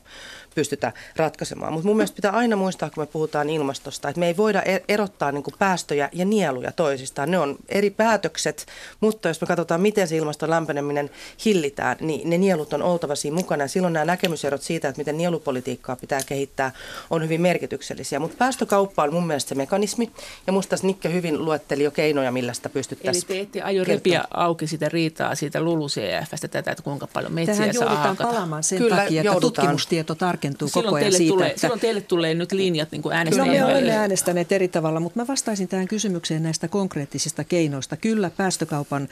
[0.55, 1.73] pystytä ratkaisemaan.
[1.73, 4.83] Mutta mun mielestä pitää aina muistaa, kun me puhutaan ilmastosta, että me ei voida e-
[4.87, 7.31] erottaa niin päästöjä ja nieluja toisistaan.
[7.31, 8.65] Ne on eri päätökset,
[8.99, 11.09] mutta jos me katsotaan, miten se ilmaston lämpeneminen
[11.45, 13.63] hillitään, niin ne nielut on oltava siinä mukana.
[13.63, 16.71] Ja silloin nämä näkemyserot siitä, että miten nielupolitiikkaa pitää kehittää,
[17.09, 18.19] on hyvin merkityksellisiä.
[18.19, 20.11] Mutta päästökauppa on mun mielestä se mekanismi,
[20.47, 23.83] ja musta Nikke hyvin luetteli ajatteli jo keinoja, millä sitä pystyttäisiin Eli te ette aio
[23.83, 28.63] repiä auki sitä riitaa siitä LULUCFstä tätä, että kuinka paljon metsiä Tähän saa joudutaan palaamaan
[28.63, 29.53] sen Kyllä, takia, että joudutaan.
[29.53, 31.33] tutkimustieto tarkentuu silloin koko ajan siitä.
[31.33, 31.61] Tulee, että...
[31.61, 35.27] Silloin teille tulee nyt linjat niin äänestäjien No me olemme äänestäneet eri tavalla, mutta mä
[35.27, 37.97] vastaisin tähän kysymykseen näistä konkreettisista keinoista.
[37.97, 39.09] Kyllä päästökaupan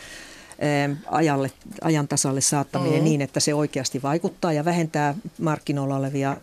[1.12, 3.04] ajalle, ajan tasalle saattaminen mm.
[3.04, 6.38] niin, että se oikeasti vaikuttaa ja vähentää markkinoilla olevia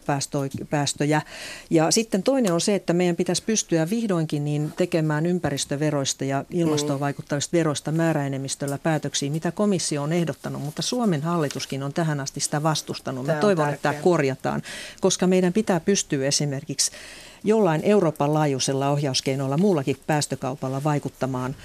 [0.70, 1.22] päästöjä.
[1.70, 6.98] Ja sitten toinen on se, että meidän pitäisi pystyä vihdoinkin niin tekemään ympäristöveroista ja ilmastoon
[6.98, 7.00] mm.
[7.00, 12.62] vaikuttavista veroista määräenemmistöllä päätöksiä, mitä komissio on ehdottanut, mutta Suomen hallituskin on tähän asti sitä
[12.62, 13.26] vastustanut.
[13.26, 13.74] Mä toivon, tärkeä.
[13.74, 14.62] että tämä korjataan,
[15.00, 16.90] koska meidän pitää pystyä esimerkiksi
[17.44, 21.56] jollain Euroopan laajuisella ohjauskeinoilla muullakin päästökaupalla vaikuttamaan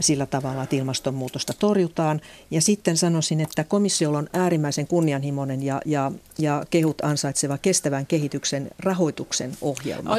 [0.00, 2.20] sillä tavalla, että ilmastonmuutosta torjutaan.
[2.50, 8.70] Ja sitten sanoisin, että komissiolla on äärimmäisen kunnianhimoinen ja, ja, ja kehut ansaitseva kestävän kehityksen
[8.78, 10.18] rahoituksen ohjelma,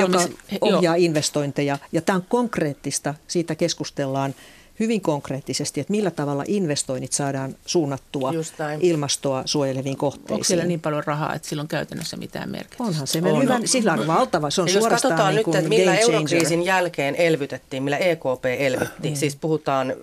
[0.00, 0.28] joka
[0.60, 1.78] ohjaa investointeja.
[1.92, 4.34] Ja tämä on konkreettista, siitä keskustellaan
[4.80, 8.32] hyvin konkreettisesti, että millä tavalla investoinnit saadaan suunnattua
[8.80, 10.34] ilmastoa suojeleviin kohteisiin.
[10.34, 12.84] Onko siellä niin paljon rahaa, että sillä on käytännössä mitään merkitystä?
[12.84, 13.18] Onhan se.
[13.24, 13.68] On, hyvä, on.
[13.68, 14.50] Sillä on valtava.
[14.50, 19.16] Se on jos katsotaan niin nyt, että millä eurokriisin jälkeen elvytettiin, millä EKP elvytti, mm.
[19.16, 19.94] siis puhutaan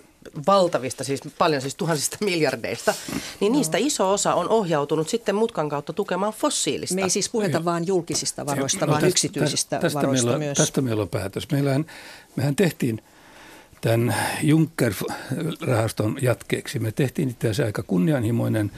[0.47, 2.93] valtavista, siis paljon siis tuhansista miljardeista,
[3.39, 3.85] niin niistä no.
[3.85, 6.95] iso osa on ohjautunut sitten mutkan kautta tukemaan fossiilista.
[6.95, 10.57] Me ei siis puhuta vain julkisista varoista, no, vaan tästä, yksityisistä tästä varoista meillä, myös.
[10.57, 11.47] Tästä meillä on päätös.
[11.51, 11.85] Meillähän,
[12.35, 13.01] mehän tehtiin–
[13.85, 16.79] tämän Juncker-rahaston jatkeeksi.
[16.79, 18.71] Me tehtiin itse asiassa aika kunnianhimoinen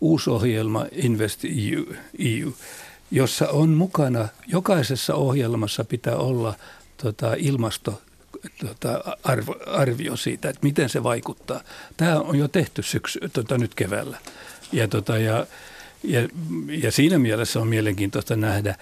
[0.00, 1.84] uusi ohjelma Invest EU,
[2.18, 2.52] EU
[3.10, 6.54] jossa on mukana, jokaisessa ohjelmassa pitää olla
[6.96, 8.02] tota, ilmasto
[8.60, 11.60] tota, arvo, arvio siitä, että miten se vaikuttaa.
[11.96, 14.18] Tämä on jo tehty syksy, tota, nyt keväällä.
[14.72, 15.46] Ja, tota, ja,
[16.04, 16.28] ja,
[16.68, 18.74] ja siinä mielessä on mielenkiintoista nähdä,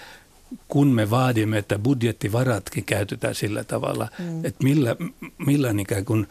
[0.69, 4.45] kun me vaadimme, että budjettivaratkin käytetään sillä tavalla, mm.
[4.45, 4.97] että millä,
[5.47, 6.27] millä ikään kuin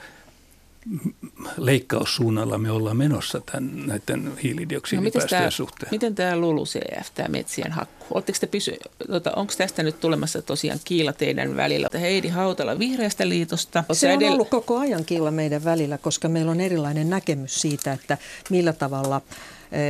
[1.58, 5.92] leikkaussuunnalla me ollaan menossa tämän, näiden hiilidioksidipäästöjen no, suhteen.
[5.92, 11.14] Miten tämä LULUCF, tämä metsien hakku, te pysy, tota, onko tästä nyt tulemassa tosiaan kiila
[11.14, 11.88] teidän välillä?
[12.00, 13.84] Heidi Hautala Vihreästä liitosta.
[13.92, 14.34] Se on edellä...
[14.34, 18.18] ollut koko ajan kiila meidän välillä, koska meillä on erilainen näkemys siitä, että
[18.50, 19.22] millä tavalla–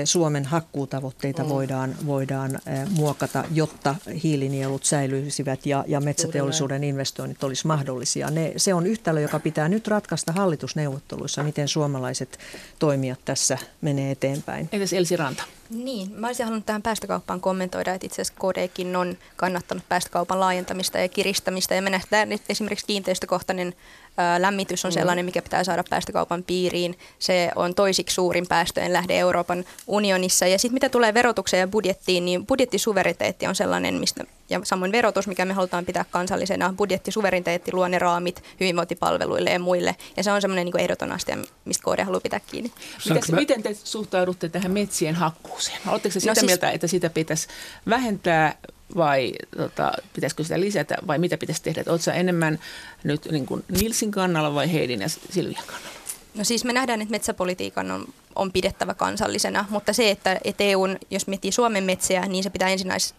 [0.06, 1.50] Suomen hakkuutavoitteita mm.
[1.50, 8.32] voidaan, voidaan muokata, jotta hiilinielut säilyisivät ja, ja metsäteollisuuden investoinnit olisi mahdollisia.
[8.32, 12.40] Ne, se on yhtälö, joka pitää nyt ratkaista hallitusneuvotteluissa, miten suomalaiset
[12.80, 14.70] toimijat tässä menee eteenpäin.
[14.72, 15.44] Entäs Elsi Ranta?
[15.72, 20.98] Niin, mä olisin halunnut tähän päästökauppaan kommentoida, että itse asiassa KDkin on kannattanut päästökaupan laajentamista
[20.98, 21.76] ja kiristämistä.
[21.76, 23.74] Ja me nähdään, että esimerkiksi kiinteistökohtainen
[24.18, 24.94] ää, lämmitys on mm.
[24.94, 26.98] sellainen, mikä pitää saada päästökaupan piiriin.
[27.20, 30.48] Se on toisiksi suurin päästöjen lähde Euroopan unionissa.
[30.48, 35.28] Ja sitten mitä tulee verotukseen ja budjettiin, niin budjettisuveriteetti on sellainen, mistä ja samoin verotus,
[35.28, 36.74] mikä me halutaan pitää kansallisena.
[36.78, 39.96] Budjettisuvereniteetti luo ne raamit hyvinvointipalveluille ja muille.
[40.18, 42.72] Ja se on semmoinen niin ehdoton asia, mistä KD haluaa pitää kiinni.
[43.10, 43.36] Miten, mä...
[43.36, 45.80] miten te suhtaudutte tähän metsien hakkuuseen?
[45.88, 46.46] Oletteko sitä no siis...
[46.46, 47.48] mieltä, että sitä pitäisi
[47.90, 48.56] vähentää
[48.96, 51.84] vai tota, pitäisikö sitä lisätä vai mitä pitäisi tehdä?
[51.88, 52.60] Oletko enemmän
[53.04, 56.02] nyt niin kuin Nilsin kannalla vai Heidin ja Silvian kannalla?
[56.36, 60.98] No siis me nähdään, että metsäpolitiikan on, on pidettävä kansallisena, mutta se, että, että EUn,
[61.10, 62.70] jos miettii Suomen metsiä, niin se pitää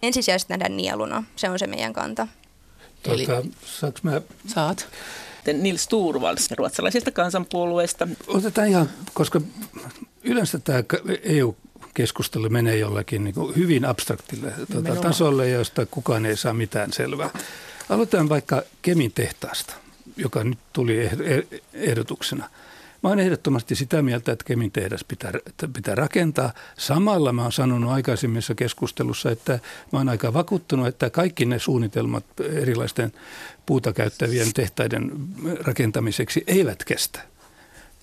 [0.01, 1.23] ensisijaisesti nähdä nieluna.
[1.35, 2.27] Se on se meidän kanta.
[3.05, 4.87] Eli Tota, saanko mä, saat.
[5.53, 8.07] Nils Turvalds ruotsalaisesta kansanpuolueesta.
[8.27, 9.41] otetaan ihan, koska
[10.23, 10.83] yleensä tämä
[11.23, 17.29] EU-keskustelu menee jollakin niin kuin hyvin abstraktille tuota, tasolle, josta kukaan ei saa mitään selvää.
[17.89, 19.73] Aloitetaan vaikka Kemin tehtaasta,
[20.17, 22.49] joka nyt tuli eh- ehdotuksena.
[23.03, 25.31] Mä olen ehdottomasti sitä mieltä, että Kemin tehdas pitää,
[25.73, 26.53] pitää rakentaa.
[26.77, 29.59] Samalla mä oon sanonut aikaisemmissa keskustelussa, että
[29.91, 33.11] mä oon aika vakuuttunut, että kaikki ne suunnitelmat erilaisten
[33.65, 35.11] puuta käyttävien tehtaiden
[35.59, 37.19] rakentamiseksi eivät kestä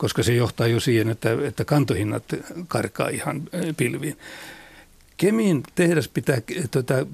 [0.01, 2.25] koska se johtaa jo siihen, että, että kantohinnat
[2.69, 3.43] karkaa ihan
[3.77, 4.19] pilviin.
[5.17, 6.39] Kemin tehdas pitää
[6.71, 7.07] tota,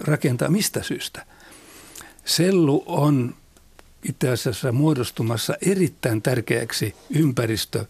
[0.00, 1.26] rakentaa mistä syystä?
[2.24, 3.34] Sellu on
[4.08, 7.84] itse asiassa muodostumassa erittäin tärkeäksi ympäristö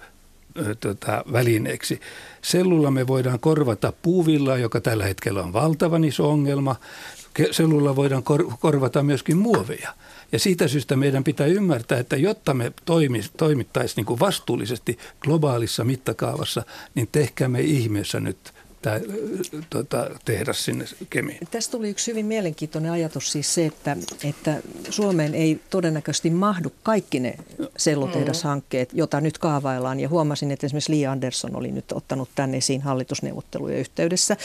[0.81, 2.01] tota, välineeksi.
[2.43, 6.77] Sellulla me voidaan korvata puuvillaa, joka tällä hetkellä on valtavan iso ongelma.
[7.51, 9.95] Sellulla voidaan kor- korvata myöskin muoveja.
[10.33, 12.73] Ja siitä syystä meidän pitää ymmärtää, että jotta me
[13.37, 16.63] toimittaisiin niin vastuullisesti globaalissa mittakaavassa,
[16.95, 19.01] niin tehkäämme ihmeessä nyt tämä
[19.71, 21.39] tota, tehdas sinne Kemiin.
[21.51, 24.57] Tästä tuli yksi hyvin mielenkiintoinen ajatus siis se, että, että
[24.91, 27.35] Suomeen ei todennäköisesti mahdu kaikki ne
[27.77, 30.01] sellutehdashankkeet, joita nyt kaavaillaan.
[30.01, 34.37] Ja huomasin, että esimerkiksi Li Andersson oli nyt ottanut tänne esiin hallitusneuvottelujen yhteydessä.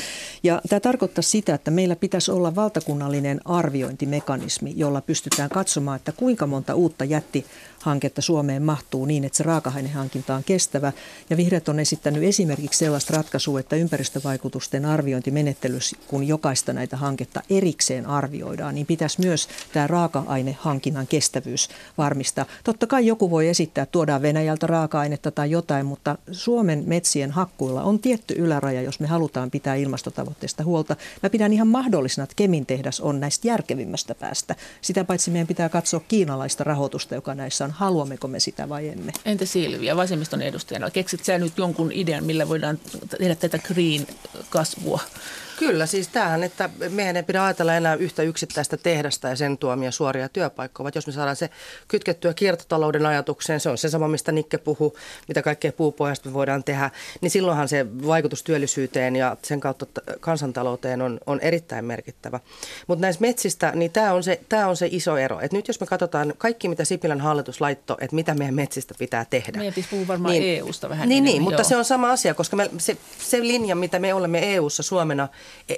[0.44, 6.48] Ja tämä tarkoittaa sitä, että meillä pitäisi olla valtakunnallinen arviointimekanismi, jolla pystytään katsomaan, että kuinka
[6.48, 7.46] monta uutta jätti
[7.82, 10.94] hanketta Suomeen mahtuu niin, että se raaka-ainehankinta on kestävä.
[11.30, 18.06] Ja vihreät on esittänyt esimerkiksi sellaista ratkaisua, että ympäristövaikutusten arviointimenettelyssä, kun jokaista näitä hanketta erikseen
[18.06, 22.46] arvioidaan, niin pitäisi myös tämä raaka-ainehankinnan kestävyys varmistaa.
[22.63, 27.84] Totta kai joku voi esittää, että tuodaan Venäjältä raaka-ainetta tai jotain, mutta Suomen metsien hakkuilla
[27.84, 30.96] on tietty yläraja, jos me halutaan pitää ilmastotavoitteista huolta.
[31.24, 34.56] Mä pidän ihan mahdollisena, että Kemin tehdas on näistä järkevimmästä päästä.
[34.82, 37.71] Sitä paitsi meidän pitää katsoa kiinalaista rahoitusta, joka näissä on.
[37.72, 39.12] Haluammeko me sitä vai emme?
[39.26, 40.92] Entä Silvia, vasemmiston edustajana?
[40.92, 42.80] Keksit sä nyt jonkun idean, millä voidaan
[43.18, 45.00] tehdä tätä green-kasvua?
[45.62, 49.91] Kyllä, siis tämähän, että meidän ei pidä ajatella enää yhtä yksittäistä tehdasta ja sen tuomia
[49.91, 51.50] suoria työpaikkoja, vaan jos me saadaan se
[51.88, 54.97] kytkettyä kiertotalouden ajatukseen, se on se sama, mistä Nikke puhuu,
[55.28, 56.89] mitä kaikkea puupohjasta me voidaan tehdä,
[57.21, 59.86] niin silloinhan se vaikutus työllisyyteen ja sen kautta
[60.19, 62.39] kansantalouteen on, on erittäin merkittävä.
[62.88, 65.39] Mutta näistä metsistä, niin tämä on, se, tää on se iso ero.
[65.39, 69.26] Et nyt jos me katsotaan kaikki, mitä Sipilän hallitus laittoi, että mitä meidän metsistä pitää
[69.30, 69.58] tehdä.
[69.58, 70.58] Meidän pitäisi puhua varmaan Niin.
[70.58, 71.69] EUsta vähän Niin, enemmän, niin mutta joo.
[71.69, 75.28] se on sama asia, koska me, se, se linja, mitä me olemme EU-ssa Suomena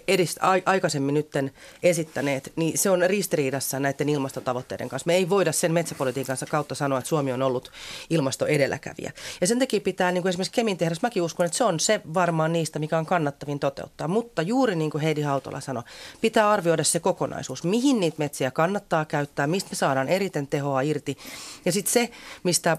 [0.07, 1.51] edist, a, aikaisemmin nytten
[1.83, 5.07] esittäneet, niin se on ristiriidassa näiden ilmastotavoitteiden kanssa.
[5.07, 7.71] Me ei voida sen metsäpolitiikansa kautta sanoa, että Suomi on ollut
[8.09, 9.11] ilmastoedelläkävijä.
[9.41, 12.01] Ja sen takia pitää, niin kuin esimerkiksi Kemin tehdas, mäkin uskon, että se on se
[12.13, 14.07] varmaan niistä, mikä on kannattavin toteuttaa.
[14.07, 15.83] Mutta juuri niin kuin Heidi Hautola sanoi,
[16.21, 21.17] pitää arvioida se kokonaisuus, mihin niitä metsiä kannattaa käyttää, mistä me saadaan eriten tehoa irti.
[21.65, 22.09] Ja sitten se,
[22.43, 22.77] mistä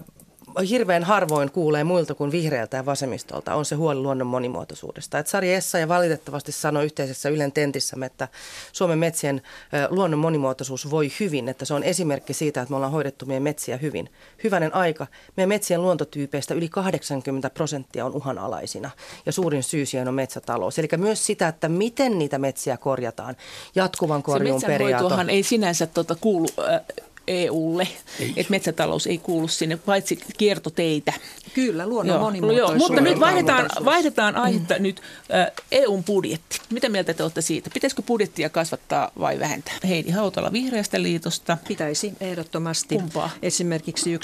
[0.69, 5.19] hirveän harvoin kuulee muilta kuin vihreältä ja vasemmistolta, on se huoli luonnon monimuotoisuudesta.
[5.19, 8.27] Et Sari Essa valitettavasti sanoi yhteisessä Ylen tentissämme, että
[8.71, 9.41] Suomen metsien
[9.89, 13.77] luonnon monimuotoisuus voi hyvin, että se on esimerkki siitä, että me ollaan hoidettu meidän metsiä
[13.77, 14.09] hyvin.
[14.43, 15.07] Hyvänen aika.
[15.37, 18.91] Meidän metsien luontotyypeistä yli 80 prosenttia on uhanalaisina
[19.25, 20.79] ja suurin syy siihen on metsätalous.
[20.79, 23.35] Eli myös sitä, että miten niitä metsiä korjataan.
[23.75, 25.31] Jatkuvan korjuun se periaate.
[25.31, 26.81] ei sinänsä tota kuulu äh,
[27.27, 27.87] EUlle,
[28.35, 31.13] että metsätalous ei kuulu sinne, paitsi kiertoteitä.
[31.53, 32.77] Kyllä, luonnon Joo, monimuotoisuus.
[32.77, 35.01] Mutta nyt vaihdetaan, vaihdetaan aihetta nyt
[35.33, 36.59] äh, EUn budjetti.
[36.69, 37.69] Mitä mieltä te olette siitä?
[37.73, 39.73] Pitäisikö budjettia kasvattaa vai vähentää?
[39.87, 41.57] Heidi Hautala Vihreästä liitosta.
[41.67, 42.95] Pitäisi ehdottomasti.
[42.95, 43.29] Kumpaa?
[43.41, 44.23] Esimerkiksi 1,3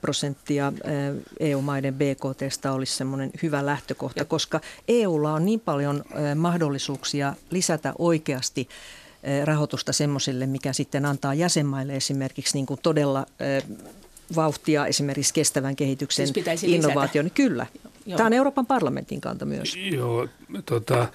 [0.00, 0.72] prosenttia
[1.40, 8.68] EU-maiden BKTstä olisi semmoinen hyvä lähtökohta, koska EUlla on niin paljon mahdollisuuksia lisätä oikeasti
[9.44, 13.26] rahoitusta semmoiselle, mikä sitten antaa jäsenmaille esimerkiksi niin kuin todella
[14.36, 17.30] vauhtia esimerkiksi kestävän kehityksen Siis innovaation.
[17.30, 17.66] Kyllä.
[18.06, 18.16] Joo.
[18.16, 19.76] Tämä on Euroopan parlamentin kanta myös.
[19.76, 20.28] Joo,
[20.66, 21.08] tota,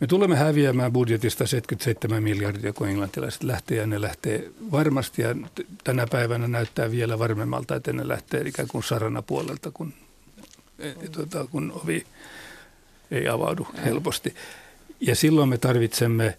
[0.00, 5.22] me tulemme häviämään budjetista 77 miljardia, kun englantilaiset lähtee ja ne lähtee varmasti.
[5.22, 5.34] Ja
[5.84, 9.92] tänä päivänä näyttää vielä varmemmalta, että ne lähtee ikään kuin sarana puolelta, kun,
[10.78, 12.06] e, tota, kun ovi
[13.10, 14.34] ei avaudu helposti.
[15.00, 16.38] Ja silloin me tarvitsemme,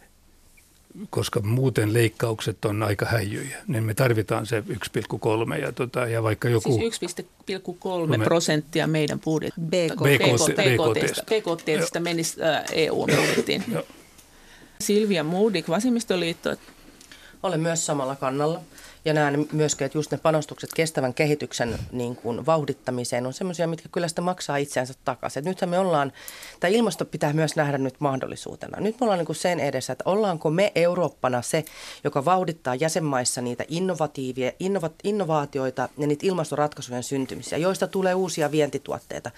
[1.10, 6.50] koska muuten leikkaukset on aika häijyjä, niin me tarvitaan se 1,3 ja, tota, ja vaikka
[6.50, 6.74] joku...
[7.00, 9.96] Siis 1,3 prosenttia meidän budjet, BKT.
[9.96, 11.24] BKT, BKTstä.
[11.26, 12.38] BKTstä menisi
[12.72, 13.64] EUn budjettiin.
[13.72, 13.84] Joo.
[14.82, 16.56] Silvia Moodik, Vasemmistoliitto.
[17.44, 18.62] Olen myös samalla kannalla
[19.06, 23.90] ja näen myöskin, että just ne panostukset kestävän kehityksen niin kuin vauhdittamiseen on semmoisia, mitkä
[23.92, 25.40] kyllä sitä maksaa itseänsä takaisin.
[25.40, 26.12] Et nythän me ollaan,
[26.60, 28.80] tämä ilmasto pitää myös nähdä nyt mahdollisuutena.
[28.80, 31.66] Nyt me ollaan niin kuin sen edessä, että ollaanko me Eurooppana se,
[32.04, 39.32] joka vauhdittaa jäsenmaissa niitä innovatiivia, innova, innovaatioita ja niitä ilmastoratkaisujen syntymisiä, joista tulee uusia vientituotteita.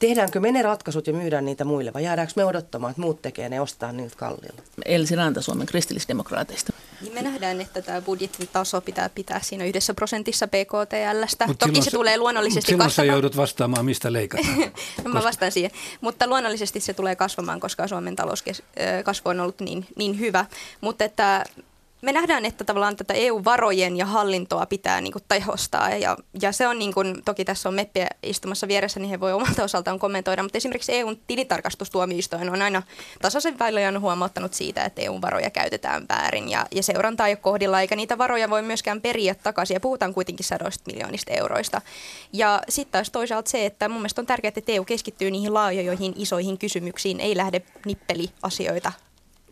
[0.00, 3.48] Tehdäänkö me ne ratkaisut ja myydään niitä muille vai jäädäänkö me odottamaan, että muut tekee
[3.48, 4.62] ne ostaa niiltä kalliilla?
[4.84, 6.72] Elsi Ranta Suomen kristillisdemokraateista.
[7.04, 11.46] Niin me nähdään, että tämä budjetin taso pitää pitää siinä yhdessä prosentissa PKTLstä.
[11.46, 13.08] Mut Toki se tulee luonnollisesti silloin kasvamaan.
[13.08, 14.58] sä joudut vastaamaan, mistä leikataan.
[15.04, 15.70] no mä vastaan siihen.
[16.00, 20.46] Mutta luonnollisesti se tulee kasvamaan, koska Suomen talouskasvu on ollut niin, niin hyvä.
[20.80, 21.44] Mutta että
[22.04, 25.90] me nähdään, että tavallaan tätä EU-varojen ja hallintoa pitää niin kuin tehostaa.
[25.90, 29.32] Ja, ja se on niin kuin, toki tässä on meppiä istumassa vieressä, niin he voi
[29.32, 32.82] omalta osaltaan kommentoida, mutta esimerkiksi EUn tilitarkastustuomioistuin on aina
[33.22, 36.48] tasaisen väliajan huomauttanut siitä, että EU-varoja käytetään väärin.
[36.48, 39.74] Ja, ja seurantaa ei ole kohdilla, eikä niitä varoja voi myöskään periä takaisin.
[39.74, 41.80] Ja puhutaan kuitenkin sadoista miljoonista euroista.
[42.32, 46.12] Ja sitten taas toisaalta se, että mun mielestä on tärkeää, että EU keskittyy niihin laajoihin
[46.16, 48.92] isoihin kysymyksiin, ei lähde nippeliasioita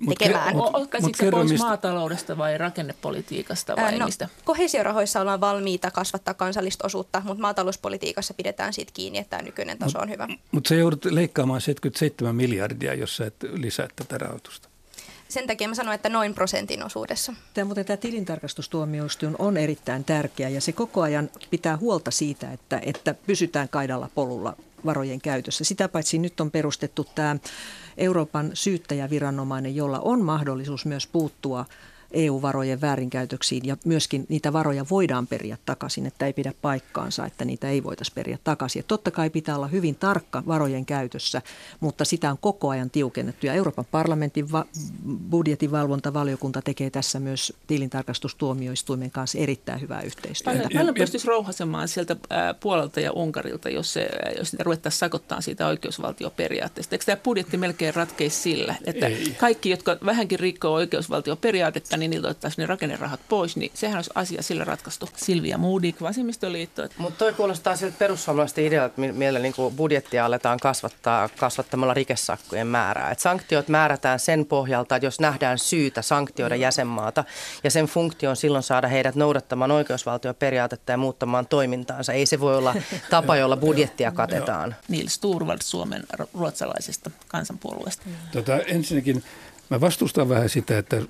[0.08, 0.56] tekemään.
[0.56, 1.66] Mut, mut, mut se pois mistä...
[1.66, 4.28] maataloudesta vai rakennepolitiikasta vai no, mistä?
[4.44, 9.98] Kohesiorahoissa ollaan valmiita kasvattaa kansallista osuutta, mutta maatalouspolitiikassa pidetään siitä kiinni, että tämä nykyinen taso
[9.98, 10.28] on hyvä.
[10.52, 14.72] Mutta se joudut leikkaamaan 77 miljardia, jos sä et lisää tätä rahoitusta.
[15.32, 17.34] Sen takia mä sanoin, että noin prosentin osuudessa.
[17.54, 22.80] Tämä, mutta tämä tilintarkastustuomioistuin on erittäin tärkeä ja se koko ajan pitää huolta siitä, että,
[22.84, 25.64] että pysytään kaidalla polulla varojen käytössä.
[25.64, 27.36] Sitä paitsi nyt on perustettu tämä
[27.96, 31.64] Euroopan syyttäjäviranomainen, jolla on mahdollisuus myös puuttua
[32.12, 37.68] EU-varojen väärinkäytöksiin ja myöskin niitä varoja voidaan periä takaisin, että ei pidä paikkaansa, että niitä
[37.68, 38.80] ei voitaisi periä takaisin.
[38.80, 41.42] Ja totta kai pitää olla hyvin tarkka varojen käytössä,
[41.80, 44.66] mutta sitä on koko ajan tiukennettu ja Euroopan parlamentin va-
[45.30, 50.68] budjetinvalvontavaliokunta tekee tässä myös tilintarkastustuomioistuimen kanssa erittäin hyvää yhteistyötä.
[50.74, 52.16] Meillä pystyisi rouhasemaan sieltä
[52.60, 56.94] puolelta ja Unkarilta, jos, se, jos sitä ruvettaisiin sakottaa siitä oikeusvaltioperiaatteesta.
[56.94, 59.36] Eikö tämä budjetti melkein ratkeisi sillä, että ei.
[59.40, 64.42] kaikki, jotka vähänkin rikkoo oikeusvaltioperiaatetta, niin niiltä ottaisiin ne rakennerahat pois, niin sehän olisi asia
[64.42, 65.08] sillä ratkaistu.
[65.16, 66.82] Silvia Moodik, Vasemmistoliitto.
[66.98, 73.10] Mutta toi kuulostaa siltä perussuomalaisten idealta, että meillä niin budjettia aletaan kasvattaa kasvattamalla rikesakkojen määrää.
[73.10, 77.24] Et sanktiot määrätään sen pohjalta, että jos nähdään syytä sanktioida jäsenmaata,
[77.64, 82.12] ja sen funktio on silloin saada heidät noudattamaan oikeusvaltioperiaatetta ja muuttamaan toimintaansa.
[82.12, 82.74] Ei se voi olla
[83.10, 84.74] tapa, jolla budjettia katetaan.
[84.88, 86.02] Nils Turvald Suomen
[86.34, 88.02] ruotsalaisesta kansanpuolueesta.
[88.32, 89.24] Tota, ensinnäkin
[89.72, 91.02] Mä vastustan vähän sitä, että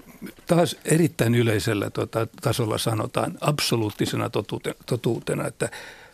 [0.46, 5.68] taas erittäin yleisellä tuota, tasolla sanotaan absoluuttisena totuutena, totuutena, että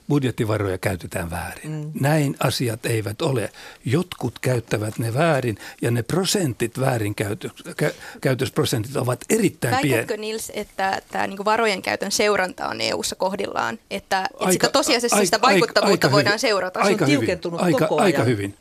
[0.09, 1.71] budjettivaroja käytetään väärin.
[1.71, 1.93] Mm.
[2.01, 3.51] Näin asiat eivät ole.
[3.85, 9.97] Jotkut käyttävät ne väärin ja ne prosentit väärinkäytösprosentit ovat erittäin pieniä.
[9.97, 13.75] Väitätkö Nils, että tämä niinku varojen käytön seuranta on EU-ssa kohdillaan?
[13.75, 16.81] Että, että aika, sitä tosiasiassa aika, sitä vaikuttavuutta aika, voidaan hyvin, seurata?
[16.81, 18.07] Aika se on tiukentunut hyvin, koko aika, ajan.
[18.07, 18.55] Aika hyvin.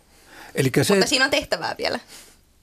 [0.56, 2.00] Elikkä se, Mutta siinä on tehtävää vielä.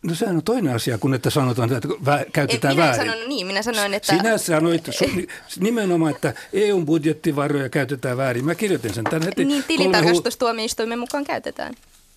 [0.04, 3.12] No sehän on toinen asia, kun että sanotaan, että vä- käytetään minä väärin.
[3.12, 4.16] Sanon, niin, minä sanoin, että...
[4.16, 4.88] Sinä sanoit
[5.60, 8.44] nimenomaan, että EUn budjettivaroja käytetään väärin.
[8.44, 9.44] Mä kirjoitin sen tänne heti.
[9.44, 11.74] Niin, tilintarkastustuomioistuimen mukaan käytetään.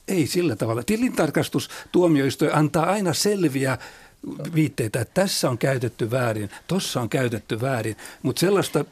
[0.07, 0.83] Ei sillä tavalla.
[0.83, 3.77] Tilintarkastustuomioistuin antaa aina selviä
[4.55, 8.85] viitteitä, että tässä on käytetty väärin, tuossa on käytetty väärin, mutta sellaista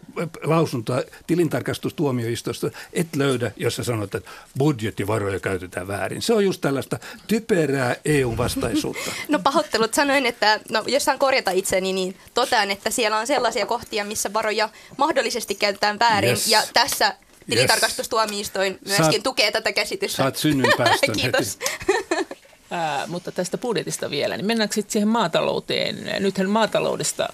[0.43, 6.21] lausuntoa tilintarkastustuomioistosta et löydä, jossa sanotaan, että budjettivaroja käytetään väärin.
[6.21, 9.11] Se on just tällaista typerää EU-vastaisuutta.
[9.29, 13.65] No pahoittelut sanoin, että no, jos saan korjata itseni, niin totean, että siellä on sellaisia
[13.65, 16.47] kohtia, missä varoja mahdollisesti käytetään väärin yes.
[16.47, 17.13] ja tässä
[17.49, 20.17] Tilintarkastustuomioistuin myöskin saat, tukee tätä käsitystä.
[20.17, 21.59] Saat synnynpäästön Kiitos.
[21.89, 22.34] heti.
[22.71, 25.95] Ää, mutta tästä budjetista vielä, niin mennäänkö sitten siihen maatalouteen?
[26.19, 27.27] Nythän maataloudesta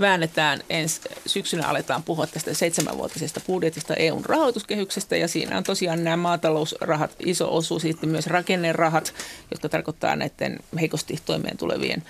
[0.00, 6.16] väännetään ensi syksynä aletaan puhua tästä seitsemänvuotisesta budjetista EUn rahoituskehyksestä ja siinä on tosiaan nämä
[6.16, 9.14] maatalousrahat iso osuus, sitten myös rakennerahat,
[9.50, 12.02] jotka tarkoittaa näiden heikosti toimeen tulevien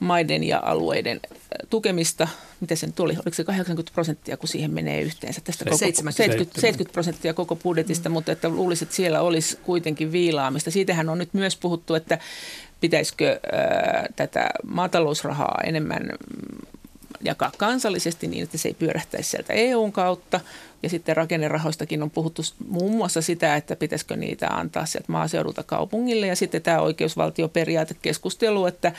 [0.00, 1.20] maiden ja alueiden
[1.70, 2.28] tukemista.
[2.60, 3.12] Mitä se nyt oli?
[3.12, 5.40] Oliko se 80 prosenttia, kun siihen menee yhteensä?
[5.44, 8.12] Tästä koko, 70, 70 prosenttia koko budjetista, mm.
[8.12, 10.70] mutta että luulisin, että siellä olisi kuitenkin viilaamista.
[10.70, 12.18] Siitähän on nyt myös puhuttu, että
[12.80, 16.10] pitäisikö ää, tätä maatalousrahaa enemmän
[17.20, 20.40] jakaa kansallisesti niin, että se ei pyörähtäisi sieltä EUn kautta.
[20.82, 26.26] Ja sitten rakennerahoistakin on puhuttu muun muassa sitä, että pitäisikö niitä antaa sieltä maaseudulta kaupungille.
[26.26, 28.92] Ja sitten tämä oikeusvaltioperiaatekeskustelu, että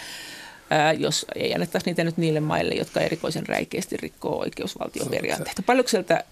[0.98, 5.62] jos ei annettaisi niitä nyt niille maille, jotka erikoisen räikeästi rikkoo oikeusvaltioperiaatteita.
[5.62, 6.24] Paljonko sieltä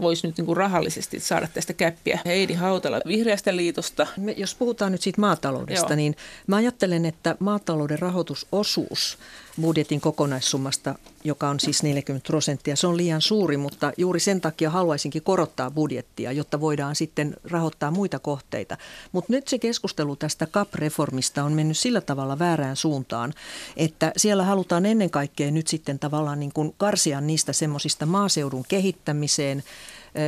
[0.00, 2.18] voisi nyt niin kuin rahallisesti saada tästä käppiä.
[2.24, 4.06] Heidi Hautala Vihreästä liitosta.
[4.16, 5.96] Me, jos puhutaan nyt siitä maataloudesta, Joo.
[5.96, 6.16] niin
[6.46, 9.18] mä ajattelen, että maatalouden rahoitusosuus
[9.60, 10.94] budjetin kokonaissummasta,
[11.24, 12.76] joka on siis 40 prosenttia.
[12.76, 17.90] Se on liian suuri, mutta juuri sen takia haluaisinkin korottaa budjettia, jotta voidaan sitten rahoittaa
[17.90, 18.76] muita kohteita.
[19.12, 23.34] Mutta nyt se keskustelu tästä CAP-reformista on mennyt sillä tavalla väärään suuntaan,
[23.76, 29.64] että siellä halutaan ennen kaikkea nyt sitten tavallaan niin kuin karsia niistä semmoisista maaseudun kehittämiseen,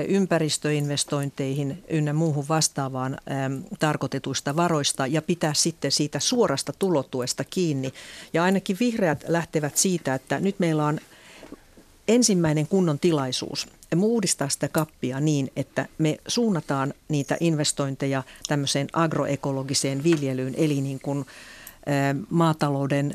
[0.09, 3.19] ympäristöinvestointeihin ynnä muuhun vastaavaan
[3.79, 7.93] tarkoitetuista varoista ja pitää sitten siitä suorasta tulotuesta kiinni.
[8.33, 11.01] Ja ainakin vihreät lähtevät siitä, että nyt meillä on
[12.09, 20.55] ensimmäinen kunnon tilaisuus uudistaa sitä kappia niin, että me suunnataan niitä investointeja tämmöiseen agroekologiseen viljelyyn,
[20.57, 21.27] eli niin kuin
[22.31, 23.15] maatalouden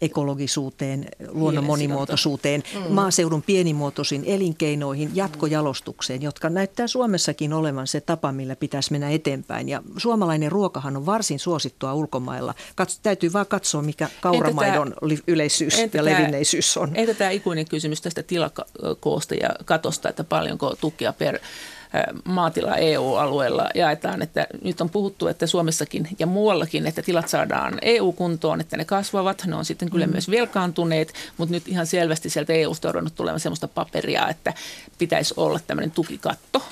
[0.00, 2.94] ekologisuuteen, luonnon monimuotoisuuteen, mm.
[2.94, 9.68] maaseudun pienimuotoisiin elinkeinoihin, jatkojalostukseen, jotka näyttää Suomessakin olevan se tapa, millä pitäisi mennä eteenpäin.
[9.68, 12.54] Ja suomalainen ruokahan on varsin suosittua ulkomailla.
[12.74, 16.90] Kats, täytyy vaan katsoa, mikä kauramaidon entä yleisyys entä ja levinneisyys on.
[16.94, 21.38] Entä tämä ikuinen kysymys tästä tilakoosta ja katosta, että paljonko tukia per
[22.24, 28.60] maatila EU-alueella jaetaan, että nyt on puhuttu, että Suomessakin ja muuallakin, että tilat saadaan EU-kuntoon,
[28.60, 30.12] että ne kasvavat, ne on sitten kyllä mm.
[30.12, 34.54] myös velkaantuneet, mutta nyt ihan selvästi sieltä EU-sta on tulemaan sellaista paperia, että
[34.98, 36.62] pitäisi olla tämmöinen tukikatto.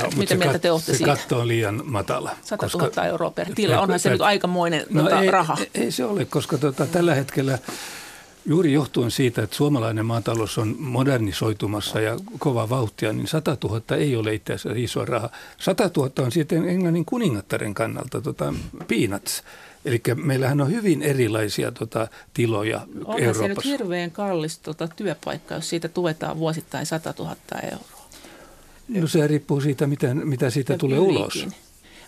[0.00, 1.16] Joo, Mitä mieltä te olette siitä?
[1.16, 2.36] katto on liian matala.
[2.42, 5.56] 100 000 koska, euroa per tila, onhan se nyt aikamoinen no, tota, ei, raha.
[5.60, 7.58] Ei, ei se ole, koska tota, tällä hetkellä
[8.46, 14.16] Juuri johtuen siitä, että suomalainen maatalous on modernisoitumassa ja kova vauhtia, niin 100 000 ei
[14.16, 15.30] ole itse asiassa iso raha.
[15.60, 18.54] 100 000 on sitten Englannin kuningattaren kannalta tota,
[18.88, 19.42] peanuts.
[19.84, 23.42] Eli meillähän on hyvin erilaisia tota, tiloja Onhan Euroopassa.
[23.42, 28.08] se nyt hirveän kallis tota, työpaikka, jos siitä tuetaan vuosittain 100 000 euroa.
[28.88, 31.16] No se riippuu siitä, mitä, mitä siitä ja tulee ylikin.
[31.16, 31.46] ulos.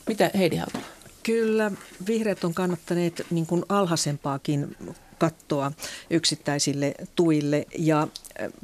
[0.07, 0.85] Mitä Heidi Hautala?
[1.22, 1.70] Kyllä,
[2.07, 4.76] vihreät on kannattaneet niin kuin alhaisempaakin
[5.21, 5.73] kattoa
[6.11, 7.66] yksittäisille tuille.
[7.79, 8.09] Ja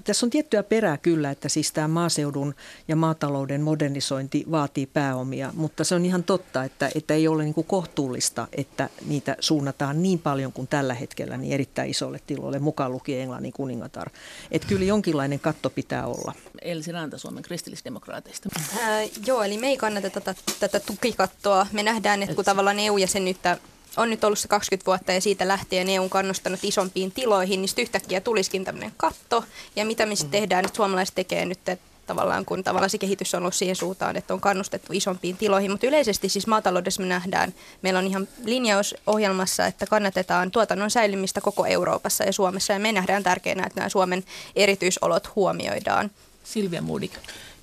[0.05, 2.55] tässä on tiettyä perää kyllä, että siis tämä maaseudun
[2.89, 7.55] ja maatalouden modernisointi vaatii pääomia, mutta se on ihan totta, että, että ei ole niin
[7.55, 12.93] kuin kohtuullista, että niitä suunnataan niin paljon kuin tällä hetkellä niin erittäin isolle tiloille, mukaan
[12.93, 14.11] lukien Englannin kuningatar.
[14.51, 16.33] Että kyllä jonkinlainen katto pitää olla.
[16.63, 18.49] Elsi Ranta Suomen kristillisdemokraateista.
[18.81, 21.67] Ää, joo, eli me ei kannata tätä, tätä tukikattoa.
[21.73, 23.59] Me nähdään, että kun tavallaan EU-jäsenyyttä
[23.97, 27.71] on nyt ollut se 20 vuotta ja siitä lähtien EU on kannustanut isompiin tiloihin, niin
[27.79, 29.45] yhtäkkiä tulisikin tämmöinen katto.
[29.77, 33.35] Ja mitä me sitten tehdään, että suomalaiset tekee nyt, että tavallaan kun tavallaan se kehitys
[33.35, 35.71] on ollut siihen suuntaan, että on kannustettu isompiin tiloihin.
[35.71, 41.41] Mutta yleisesti siis maataloudessa me nähdään, meillä on ihan linjaus ohjelmassa, että kannatetaan tuotannon säilymistä
[41.41, 42.73] koko Euroopassa ja Suomessa.
[42.73, 44.25] Ja me nähdään tärkeänä, että nämä Suomen
[44.57, 46.11] erityisolot huomioidaan.
[46.45, 47.13] Silvia Moodik.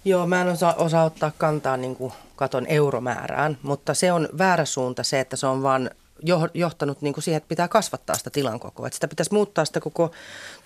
[0.06, 4.66] Joo, mä en osaa, osaa ottaa kantaa niin kuin katon euromäärään, mutta se on väärä
[4.66, 5.90] suunta se, että se on vain
[6.54, 8.88] johtanut niin kuin siihen, että pitää kasvattaa sitä tilan kokoa.
[8.88, 10.12] Että sitä pitäisi muuttaa sitä koko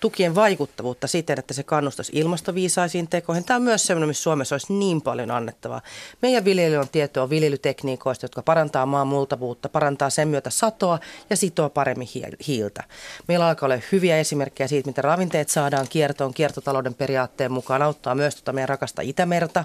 [0.00, 3.44] tukien vaikuttavuutta siten, että se kannustaisi ilmastoviisaisiin tekoihin.
[3.44, 5.82] Tämä on myös sellainen, missä Suomessa olisi niin paljon annettavaa.
[6.22, 10.98] Meidän viljelijöillä on tietoa viljelytekniikoista, jotka parantaa maan multavuutta, parantaa sen myötä satoa
[11.30, 12.08] ja sitoo paremmin
[12.46, 12.84] hiiltä.
[13.28, 18.34] Meillä alkaa olla hyviä esimerkkejä siitä, miten ravinteet saadaan kiertoon kiertotalouden periaatteen mukaan, auttaa myös
[18.34, 19.64] tuota meidän rakasta Itämerta.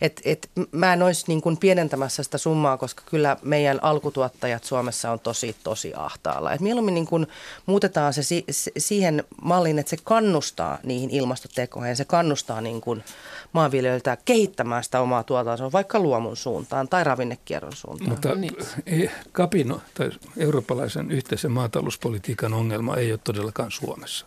[0.00, 5.10] Et, et mä en olisi niin kuin pienentämässä sitä summaa, koska kyllä meidän alkutuottajat Suomessa
[5.10, 6.52] on tosi, tosi ahtaalla.
[6.52, 7.26] Et mieluummin niin kuin
[7.66, 13.04] muutetaan se, si, se siihen malliin, että se kannustaa niihin ilmastotekoihin, se kannustaa niin kuin
[13.52, 18.10] maanviljelijöiltä kehittämään sitä omaa tuotantoa vaikka luomun suuntaan tai ravinnekierron suuntaan.
[18.10, 19.10] Mutta niin.
[19.32, 24.26] kapino tai eurooppalaisen yhteisen maatalouspolitiikan ongelma ei ole todellakaan Suomessa.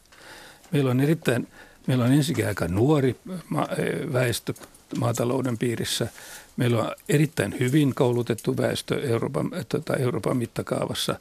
[0.71, 1.47] Meillä on erittäin,
[1.87, 3.15] meillä on ensinnäkin aika nuori
[4.13, 4.53] väestö
[4.97, 6.07] maatalouden piirissä.
[6.57, 11.19] Meillä on erittäin hyvin koulutettu väestö Euroopan, tota, Euroopan mittakaavassa.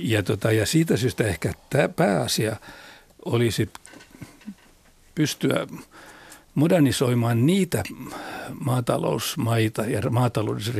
[0.00, 2.56] Ja, tota, ja siitä syystä ehkä tämä pääasia
[3.24, 3.70] olisi
[5.14, 5.66] pystyä
[6.54, 7.82] modernisoimaan niitä
[8.60, 10.72] maatalousmaita ja maataloudessa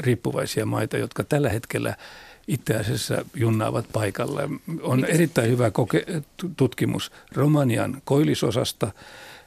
[0.00, 1.96] riippuvaisia maita, jotka tällä hetkellä
[2.48, 4.48] itse asiassa junnaavat paikalle.
[4.82, 6.22] On erittäin hyvä koke-
[6.56, 8.92] tutkimus Romanian koillisosasta–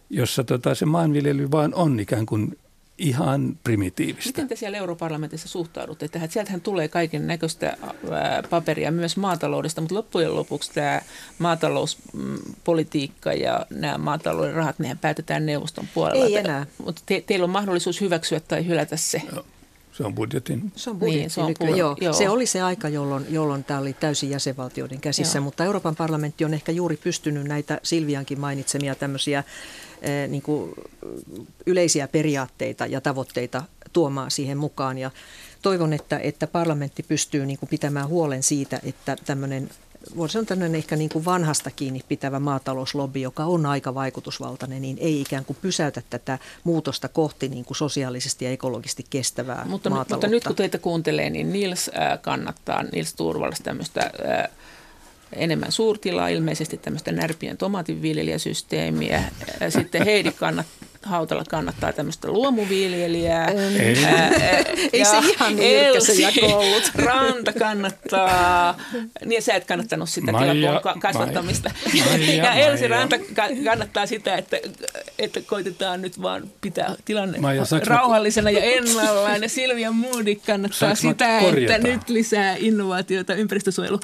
[0.09, 2.57] jossa tota, se maanviljely vaan on ikään kuin
[2.97, 4.29] ihan primitiivistä.
[4.29, 6.31] Miten te siellä europarlamentissa suhtaudutte tähän?
[6.31, 7.77] Sieltähän tulee kaiken näköistä
[8.49, 11.01] paperia myös maataloudesta, mutta loppujen lopuksi tämä
[11.39, 16.25] maatalouspolitiikka ja nämä maatalouden rahat, nehän päätetään neuvoston puolella.
[16.25, 16.65] Ei enää.
[16.85, 19.21] Mutta te, teillä on mahdollisuus hyväksyä tai hylätä se.
[19.31, 19.45] Joo.
[19.99, 20.71] Se on budjetin.
[20.75, 21.21] Se on budjetin.
[21.21, 21.77] Niin, se, on.
[21.77, 21.97] Joo.
[22.01, 22.13] Joo.
[22.13, 25.43] se oli se aika, jolloin, jolloin tämä oli täysin jäsenvaltioiden käsissä, Joo.
[25.43, 29.43] mutta Euroopan parlamentti on ehkä juuri pystynyt näitä Silviankin mainitsemia tämmöisiä
[30.01, 30.73] Eh, niin kuin
[31.65, 34.97] yleisiä periaatteita ja tavoitteita tuomaan siihen mukaan.
[34.97, 35.11] Ja
[35.61, 39.69] toivon, että, että parlamentti pystyy niin kuin pitämään huolen siitä, että tämmöinen
[40.15, 44.97] voisi sanoa tämmöinen ehkä niin kuin vanhasta kiinni pitävä maatalouslobby, joka on aika vaikutusvaltainen, niin
[45.01, 50.15] ei ikään kuin pysäytä tätä muutosta kohti niin kuin sosiaalisesti ja ekologisesti kestävää mutta, maataloutta.
[50.15, 54.49] Mutta nyt kun teitä kuuntelee, niin Nils äh, kannattaa, Nils Turvallis tämmöistä äh,
[55.33, 59.23] enemmän suurtilaa, ilmeisesti tämmöistä närpien tomatinviljelijäsysteemiä.
[59.69, 60.65] Sitten Heidi kannat,
[61.03, 63.47] Hautala kannattaa tämmöistä luomuviljelijää.
[63.47, 64.29] Ei, ää,
[64.93, 66.91] Ei se ihan niin se jako ollut.
[67.05, 68.77] Ranta kannattaa,
[69.25, 71.71] niin sä et kannattanut sitä Maija, kasvattamista.
[72.09, 72.97] Maija, ja Elsi Maija.
[72.99, 73.15] Ranta
[73.65, 74.57] kannattaa sitä, että,
[75.19, 79.41] että koitetaan nyt vaan pitää tilanne Maija, rauhallisena ja ennallaan.
[79.41, 83.99] Ja Silvia Moody kannattaa sitä, että nyt lisää innovaatioita ympäristösuojelu.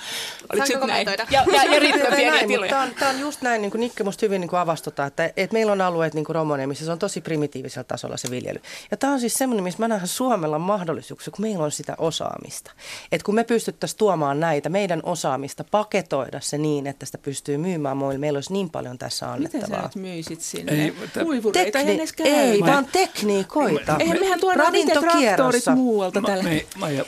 [0.54, 1.08] Oliko näin?
[1.08, 2.70] Ja, ja, ja riittää pieniä tiloja.
[2.70, 5.32] Tämä on, tämä on just näin, niin kuin Nikke musta hyvin niin kuin avastuttaa, että,
[5.38, 8.60] että meillä on alueet niin kuin Romonia, missä se on tosi primitiivisellä tasolla se viljely.
[8.92, 12.72] Ja tämä on siis semmoinen, missä mä nähdään Suomella mahdollisuuksia, kun meillä on sitä osaamista.
[13.12, 17.98] Että kun me pystyttäisiin tuomaan näitä meidän osaamista, paketoida se niin, että sitä pystyy myymään
[17.98, 19.68] muille, meillä olisi niin paljon tässä annettavaa.
[19.68, 20.84] Miten sä nyt myisit sinne?
[20.84, 23.96] Ei, Kuivureita Tekni- ei, ei vaan tekniikoita.
[24.00, 26.44] Eihän mehän tuodaan itse traktorit muualta tällä.
[26.44, 26.66] Me,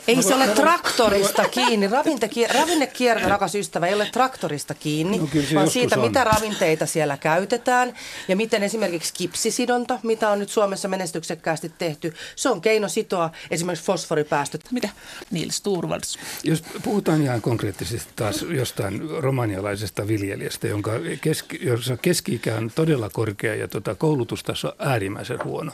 [0.08, 1.88] ei se ole traktorista kiinni.
[2.54, 6.06] Ravinnekierto, rakas ystävä, ei ole traktorista kiinni, no, vaan siitä, on.
[6.06, 7.94] mitä ravinteita siellä käytetään
[8.28, 9.12] ja miten esimerkiksi
[9.68, 14.60] kipsisidonta, mitä on nyt Suomessa menestyksekkäästi tehty, se on keino sitoa esimerkiksi fosforipäästöt.
[14.72, 14.88] Mitä?
[15.30, 16.18] Nils Turvalds.
[16.44, 23.54] Jos puhutaan ihan konkreettisesti taas jostain romanialaisesta viljelijästä, jonka keski, jossa keski-ikä on todella korkea
[23.54, 25.72] ja tota, koulutustaso äärimmäisen huono.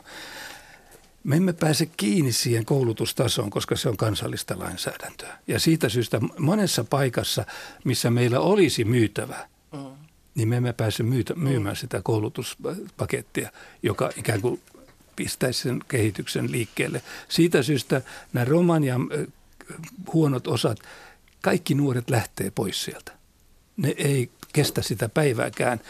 [1.25, 5.39] Me emme pääse kiinni siihen koulutustasoon, koska se on kansallista lainsäädäntöä.
[5.47, 7.45] Ja siitä syystä monessa paikassa,
[7.85, 10.04] missä meillä olisi myytävä, mm.
[10.35, 13.51] Niin me emme pääse myytä, myymään sitä koulutuspakettia,
[13.83, 14.61] joka ikään kuin
[15.17, 17.03] pistäisi sen kehityksen liikkeelle.
[17.29, 19.09] Siitä syystä nämä romanian
[20.13, 20.79] huonot osat,
[21.41, 23.13] kaikki nuoret lähtee pois sieltä.
[23.77, 25.81] Ne ei kestä sitä päivääkään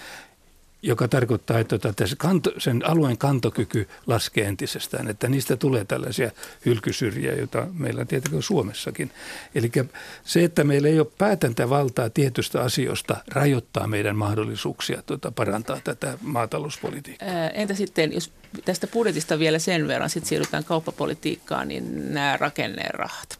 [0.84, 2.04] joka tarkoittaa, että tota,
[2.58, 6.30] sen alueen kantokyky laskee entisestään, että niistä tulee tällaisia
[6.66, 9.10] hylkysyrjiä, joita meillä tietenkin on Suomessakin.
[9.54, 9.70] Eli
[10.24, 17.50] se, että meillä ei ole päätäntävaltaa tietystä asioista, rajoittaa meidän mahdollisuuksia tuota, parantaa tätä maatalouspolitiikkaa.
[17.50, 18.32] Entä sitten, jos
[18.64, 23.38] tästä budjetista vielä sen verran, sitten siirrytään kauppapolitiikkaan, niin nämä rakennerahat,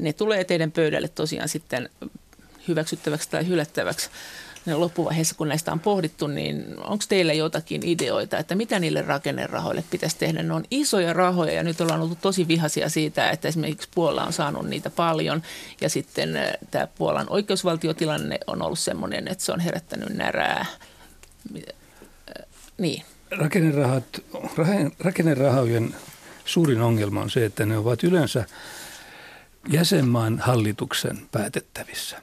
[0.00, 1.90] ne tulee teidän pöydälle tosiaan sitten
[2.68, 4.10] hyväksyttäväksi tai hylättäväksi
[4.74, 10.18] loppuvaiheessa, kun näistä on pohdittu, niin onko teillä jotakin ideoita, että mitä niille rakennerahoille pitäisi
[10.18, 10.42] tehdä?
[10.42, 14.32] Ne on isoja rahoja ja nyt ollaan ollut tosi vihaisia siitä, että esimerkiksi Puola on
[14.32, 15.42] saanut niitä paljon
[15.80, 20.66] ja sitten äh, tämä Puolan oikeusvaltiotilanne on ollut sellainen, että se on herättänyt närää.
[21.56, 21.66] Äh,
[22.78, 23.02] niin.
[23.30, 24.04] Rakennerahat,
[25.00, 25.94] rakennerahojen
[26.44, 28.44] suurin ongelma on se, että ne ovat yleensä
[29.68, 32.22] jäsenmaan hallituksen päätettävissä,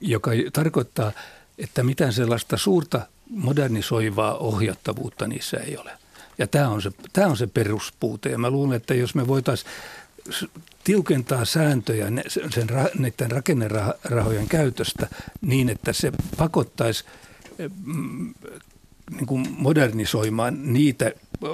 [0.00, 1.12] joka tarkoittaa–
[1.58, 3.00] että mitään sellaista suurta
[3.30, 5.90] modernisoivaa ohjattavuutta niissä ei ole.
[6.38, 8.28] Ja tämä on se, tämä on se peruspuute.
[8.28, 9.70] Ja mä luulen, että jos me voitaisiin
[10.84, 12.66] tiukentaa sääntöjä sen,
[12.98, 15.06] niiden rakennerahojen käytöstä
[15.40, 17.04] niin, että se pakottaisi
[17.84, 18.34] mm,
[19.10, 21.12] niin kuin modernisoimaan niitä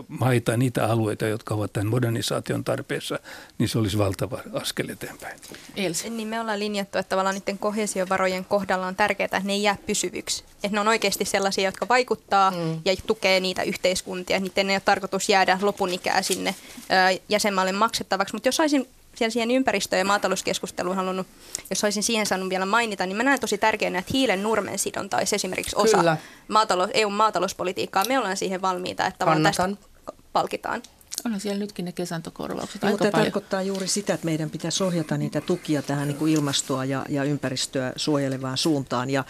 [0.08, 3.18] maita, niitä alueita, jotka ovat tämän modernisaation tarpeessa,
[3.58, 5.40] niin se olisi valtava askel eteenpäin.
[5.76, 6.10] Elsi.
[6.10, 9.76] Niin me ollaan linjattu, että tavallaan niiden kohesiovarojen kohdalla on tärkeää, että ne ei jää
[9.86, 10.44] pysyvyksi.
[10.56, 12.80] Että ne on oikeasti sellaisia, jotka vaikuttaa mm.
[12.84, 14.40] ja tukee niitä yhteiskuntia.
[14.40, 18.34] Niiden ei ole tarkoitus jäädä lopun ikää sinne ö, jäsenmaalle maksettavaksi.
[18.34, 21.26] Mutta jos saisin siellä siihen ympäristö- ja maatalouskeskusteluun halunnut,
[21.70, 25.16] jos olisin siihen saanut vielä mainita, niin mä näen tosi tärkeänä, että hiilen nurmen sidonta
[25.16, 26.16] olisi esimerkiksi osa Kyllä.
[26.48, 28.04] maatalous, EU-maatalouspolitiikkaa.
[28.04, 29.68] Me ollaan siihen valmiita, että tavallaan tästä
[30.32, 30.82] palkitaan.
[31.24, 33.24] Onhan siellä nytkin ne kesantokorvaukset niin, mutta paljon.
[33.24, 37.24] tarkoittaa juuri sitä, että meidän pitäisi ohjata niitä tukia tähän niin kuin ilmastoa ja, ja
[37.24, 39.10] ympäristöä suojelevaan suuntaan.
[39.10, 39.24] Ja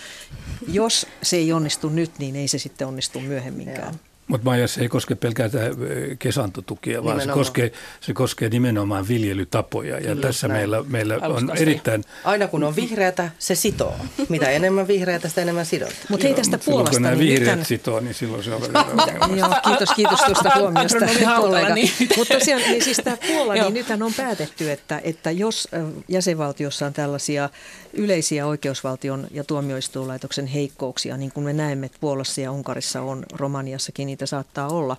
[0.68, 3.94] jos se ei onnistu nyt, niin ei se sitten onnistu myöhemminkään.
[3.94, 4.13] Joo.
[4.28, 5.72] Mutta Maija, se ei koske pelkästään
[6.18, 9.94] kesantotukia, vaan se koskee, se koskee nimenomaan viljelytapoja.
[9.94, 10.60] Ja Kyllä, tässä näin.
[10.60, 12.04] meillä, meillä on erittäin...
[12.24, 13.94] Aina kun on vihreätä, se sitoo.
[14.28, 15.94] Mitä enemmän vihreätä, sitä enemmän sidot.
[16.08, 16.90] Mutta hei tästä Puolasta...
[16.90, 17.64] Kun nämä niin vihreät nythän...
[17.64, 18.62] sitoo, niin silloin se on
[19.36, 21.06] Joo, kiitos, kiitos tuosta huomiosta,
[21.36, 21.74] kollega.
[21.74, 21.90] Niin.
[22.16, 25.68] Mutta tosiaan, niin siis tämä Puola, niin nythän on päätetty, että, että jos
[26.08, 27.50] jäsenvaltiossa on tällaisia
[27.92, 34.13] yleisiä oikeusvaltion ja tuomioistuinlaitoksen heikkouksia, niin kuin me näemme, että Puolassa ja Unkarissa on, Romaniassakin
[34.14, 34.96] niitä saattaa olla,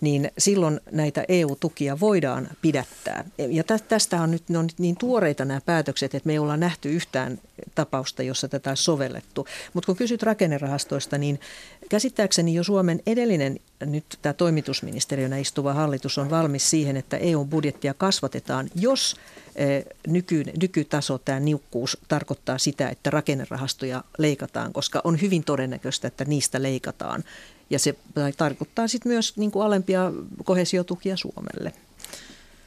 [0.00, 3.24] niin silloin näitä EU-tukia voidaan pidättää.
[3.38, 6.56] Ja tästä on nyt, ne on nyt niin tuoreita nämä päätökset, että me ei olla
[6.56, 7.38] nähty yhtään
[7.74, 9.46] tapausta, jossa tätä on sovellettu.
[9.74, 11.40] Mutta kun kysyt rakennerahastoista, niin
[11.88, 18.70] käsittääkseni jo Suomen edellinen, nyt tämä toimitusministeriönä istuva hallitus on valmis siihen, että EU-budjettia kasvatetaan,
[18.74, 19.16] jos
[20.06, 26.62] nyky, nykytaso, tämä niukkuus, tarkoittaa sitä, että rakennerahastoja leikataan, koska on hyvin todennäköistä, että niistä
[26.62, 27.24] leikataan.
[27.70, 27.94] Ja se
[28.36, 30.12] tarkoittaa sitten myös niin kuin alempia
[30.44, 31.72] kohesiotukia Suomelle.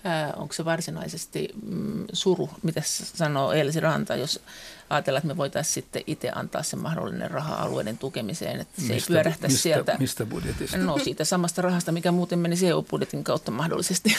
[0.04, 4.40] Ää, onko se varsinaisesti mm, suru, mitä sanoo Elsi Ranta, jos
[4.90, 9.14] ajatellaan, että me voitaisiin sitten itse antaa se mahdollinen raha alueiden tukemiseen, että se mistä,
[9.14, 9.96] ei pyörähtäisi mistä, sieltä.
[10.00, 10.78] Mistä budjetista?
[10.78, 14.16] No siitä samasta rahasta, mikä muuten meni EU-budjetin kautta mahdollisesti.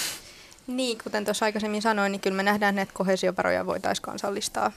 [0.67, 4.73] Niin, kuten tuossa aikaisemmin sanoin, niin kyllä me nähdään, että kohesiovaroja voitaisiin kansallistaa.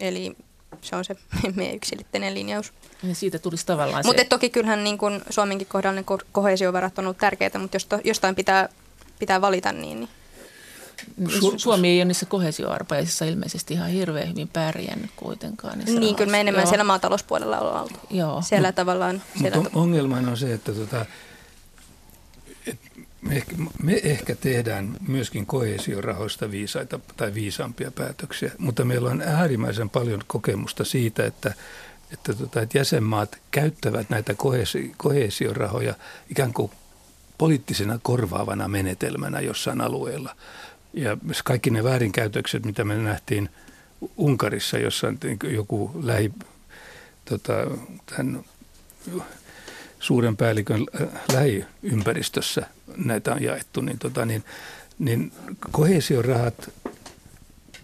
[0.00, 0.36] Eli
[0.80, 1.16] se on se
[1.56, 2.72] meidän yksilitteinen linjaus.
[3.02, 7.18] Ja siitä tulisi tavallaan Mutta toki kyllähän niin kun Suomenkin kohdalla ne kohesiovarat on ollut
[7.18, 8.68] tärkeitä, mutta jos to, jostain pitää,
[9.18, 10.08] pitää valita, niin, niin
[11.28, 15.78] Su- Suomi ei ole niissä kohesioarpaisissa ilmeisesti ihan hirveän hyvin pärjännyt kuitenkaan.
[15.78, 16.16] Niin, rahassa.
[16.16, 16.68] kyllä me enemmän Joo.
[16.68, 17.98] siellä maatalouspuolella ollaan oltu.
[18.10, 18.42] Joo.
[18.42, 19.22] Siellä Mut, tavallaan...
[19.38, 21.06] Siellä mutta ongelmana on se, että tota,
[23.28, 29.90] me, ehkä, me ehkä tehdään myöskin kohesiorahoista viisaita tai viisaampia päätöksiä, mutta meillä on äärimmäisen
[29.90, 31.54] paljon kokemusta siitä, että
[32.12, 35.94] että, tota, että jäsenmaat käyttävät näitä kohesi, kohesiorahoja
[36.30, 36.72] ikään kuin
[37.38, 40.36] poliittisena korvaavana menetelmänä jossain alueella.
[40.92, 43.48] Ja kaikki ne väärinkäytökset, mitä me nähtiin
[44.16, 45.06] Unkarissa, jossa
[45.50, 46.32] joku lähi,
[47.24, 47.52] tota,
[48.16, 48.44] tämän
[50.00, 50.86] suuren päällikön
[51.32, 52.66] lähiympäristössä
[52.96, 54.44] näitä on jaettu, niin, tota, niin,
[54.98, 55.32] niin
[55.70, 56.70] kohesiorahat,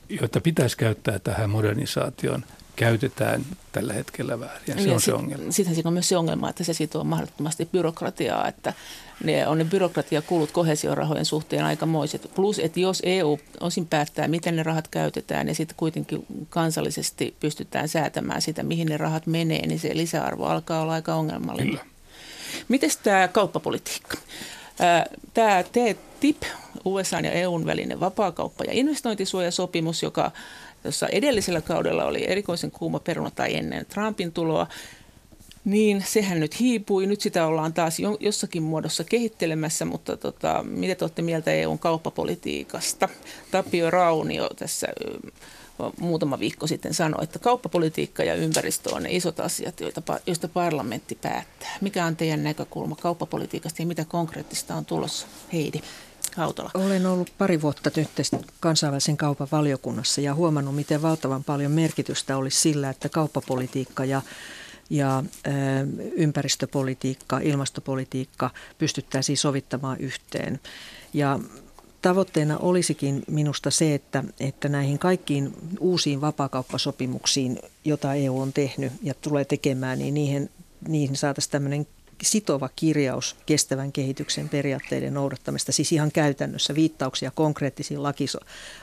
[0.09, 2.45] joita pitäisi käyttää tähän modernisaatioon,
[2.77, 4.63] käytetään tällä hetkellä väärin.
[4.67, 5.53] Ja se ja on sit, se ongelma.
[5.53, 8.73] Sittenhän siinä on myös se ongelma, että se sitoo mahdottomasti byrokratiaa, että
[9.25, 12.31] ne on ne byrokratiakulut kohesiorahojen suhteen aikamoiset.
[12.35, 17.89] Plus, että jos EU osin päättää, miten ne rahat käytetään ja sitten kuitenkin kansallisesti pystytään
[17.89, 21.81] säätämään sitä, mihin ne rahat menee, niin se lisäarvo alkaa olla aika ongelmallinen.
[22.69, 24.17] Miten tämä kauppapolitiikka?
[25.35, 26.43] Tämä TTIP,
[26.85, 30.30] USA ja EUn välinen vapaakauppa- ja investointisuojasopimus, joka
[30.85, 34.66] jossa edellisellä kaudella oli erikoisen kuuma peruna tai ennen Trumpin tuloa,
[35.64, 37.07] niin sehän nyt hiipui.
[37.07, 43.09] Nyt sitä ollaan taas jossakin muodossa kehittelemässä, mutta tota, mitä te olette mieltä EUn kauppapolitiikasta?
[43.51, 44.87] Tapio Raunio tässä
[46.01, 51.18] muutama viikko sitten sanoi, että kauppapolitiikka ja ympäristö on ne isot asiat, joita, joista parlamentti
[51.22, 51.78] päättää.
[51.80, 55.26] Mikä on teidän näkökulma kauppapolitiikasta ja mitä konkreettista on tulossa?
[55.53, 55.80] Heidi.
[56.37, 56.70] Hautala?
[56.74, 58.09] Olen ollut pari vuotta nyt
[58.61, 64.22] kansainvälisen kaupan valiokunnassa ja huomannut, miten valtavan paljon merkitystä olisi sillä, että kauppapolitiikka ja
[64.91, 65.24] ja
[66.12, 70.61] ympäristöpolitiikka, ilmastopolitiikka pystyttäisiin sovittamaan yhteen.
[71.14, 71.39] Ja
[72.03, 79.15] tavoitteena olisikin minusta se, että, että näihin kaikkiin uusiin vapaakauppasopimuksiin, joita EU on tehnyt ja
[79.15, 80.51] tulee tekemään, niin niihin,
[80.89, 81.87] niihin saataisiin tämmöinen
[82.23, 88.39] sitova kirjaus kestävän kehityksen periaatteiden noudattamista, siis ihan käytännössä viittauksia konkreettisiin lakiso,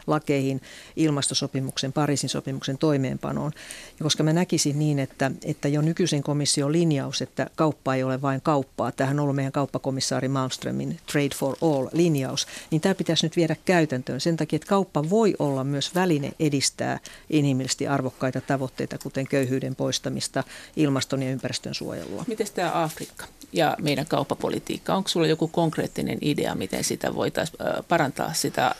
[0.08, 0.62] lakeihin,
[0.96, 3.52] ilmastosopimuksen, Pariisin sopimuksen toimeenpanoon.
[4.00, 8.22] Ja koska mä näkisin niin, että, että jo nykyisen komission linjaus, että kauppa ei ole
[8.22, 13.36] vain kauppaa, tähän on ollut meidän kauppakomissaari Malmströmin Trade for All-linjaus, niin tämä pitäisi nyt
[13.36, 19.28] viedä käytäntöön sen takia, että kauppa voi olla myös väline edistää inhimillisesti arvokkaita tavoitteita, kuten
[19.28, 20.44] köyhyyden poistamista,
[20.76, 22.26] ilmaston ja ympäristön suojelua.
[22.28, 23.26] Miten tämä Afrikka?
[23.54, 24.96] Ja meidän kauppapolitiikka.
[24.96, 28.76] Onko sulla joku konkreettinen idea, miten sitä voitaisiin parantaa sitä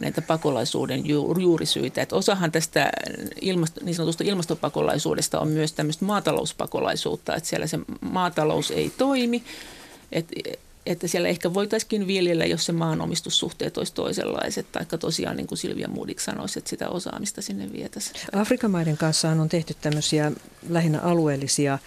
[0.00, 1.02] näitä pakolaisuuden
[1.38, 2.02] juurisyitä.
[2.02, 2.90] Että osahan tästä
[3.40, 9.42] ilmasto, niin sanotusta ilmastopakolaisuudesta on myös tämmöistä maatalouspakolaisuutta, että siellä se maatalous ei toimi,
[10.12, 10.34] että
[10.86, 15.88] että siellä ehkä voitaisiin viljellä, jos se maanomistussuhteet olisi toisenlaiset, tai tosiaan niin kuin Silvia
[15.88, 18.16] Moodik sanoisi, että sitä osaamista sinne vietäisiin.
[18.32, 20.32] Afrikan maiden kanssa on tehty tämmöisiä
[20.68, 21.78] lähinnä alueellisia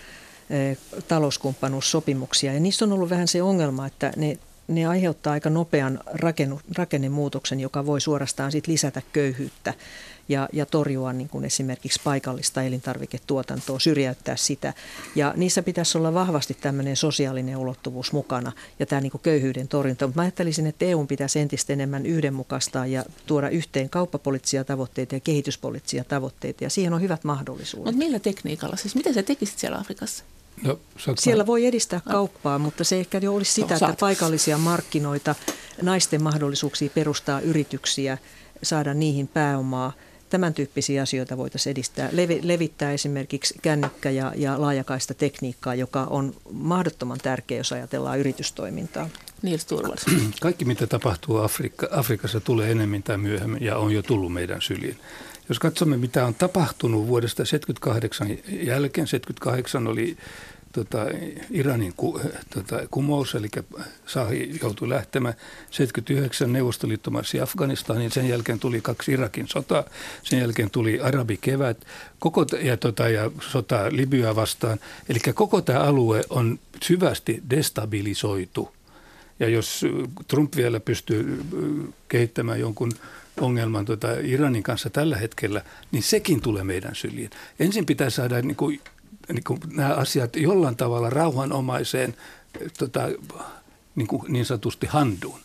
[1.07, 2.53] talouskumppanuussopimuksia.
[2.53, 4.37] Ja niissä on ollut vähän se ongelma, että ne,
[4.67, 9.73] ne aiheuttaa aika nopean rakennu, rakennemuutoksen, joka voi suorastaan sit lisätä köyhyyttä
[10.29, 14.73] ja, ja torjua niin kuin esimerkiksi paikallista elintarviketuotantoa, syrjäyttää sitä.
[15.15, 20.07] Ja niissä pitäisi olla vahvasti tämmöinen sosiaalinen ulottuvuus mukana ja tämä niin kuin köyhyyden torjunta.
[20.07, 25.19] Mutta mä ajattelisin, että EU pitäisi entistä enemmän yhdenmukaistaa ja tuoda yhteen kauppapoliittisia tavoitteita ja
[25.19, 27.85] kehityspoliittisia tavoitteita ja siihen on hyvät mahdollisuudet.
[27.85, 28.75] Mutta millä tekniikalla?
[28.75, 30.23] Siis miten sä tekisit siellä Afrikassa?
[30.63, 30.79] No,
[31.17, 35.35] Siellä voi edistää kauppaa, mutta se ehkä jo olisi sitä, no, että paikallisia markkinoita,
[35.81, 38.17] naisten mahdollisuuksia perustaa yrityksiä,
[38.63, 39.93] saada niihin pääomaa.
[40.29, 42.09] Tämän tyyppisiä asioita voitaisiin edistää.
[42.11, 49.09] Levi, levittää esimerkiksi kännykkä- ja, ja laajakaista tekniikkaa, joka on mahdottoman tärkeä, jos ajatellaan yritystoimintaa.
[49.41, 49.67] Niils
[50.41, 54.97] Kaikki, mitä tapahtuu Afrikka, Afrikassa, tulee enemmän tai myöhemmin ja on jo tullut meidän syliin.
[55.49, 60.17] Jos katsomme, mitä on tapahtunut vuodesta 78 jälkeen, 78 oli
[60.71, 61.05] tota,
[61.51, 62.21] Iranin ku,
[62.53, 63.47] tota, kumous, eli
[64.05, 65.33] Sahi joutui lähtemään.
[65.71, 69.83] 79 Neuvostoliitto marssi Afganistaniin, sen jälkeen tuli kaksi Irakin sotaa,
[70.23, 71.85] sen jälkeen tuli arabikevät
[72.19, 74.79] koko, ja, tota, ja sota Libyaa vastaan.
[75.09, 78.71] Eli koko tämä alue on syvästi destabilisoitu.
[79.39, 79.85] Ja jos
[80.27, 81.43] Trump vielä pystyy
[82.07, 82.91] kehittämään jonkun
[83.41, 85.61] ongelman tota Iranin kanssa tällä hetkellä,
[85.91, 87.29] niin sekin tulee meidän syliin.
[87.59, 88.81] Ensin pitää saada niin kuin
[89.33, 92.15] niin kuin nämä asiat jollain tavalla rauhanomaiseen
[92.77, 93.09] tota,
[93.95, 95.39] niin, kuin niin sanotusti handuun.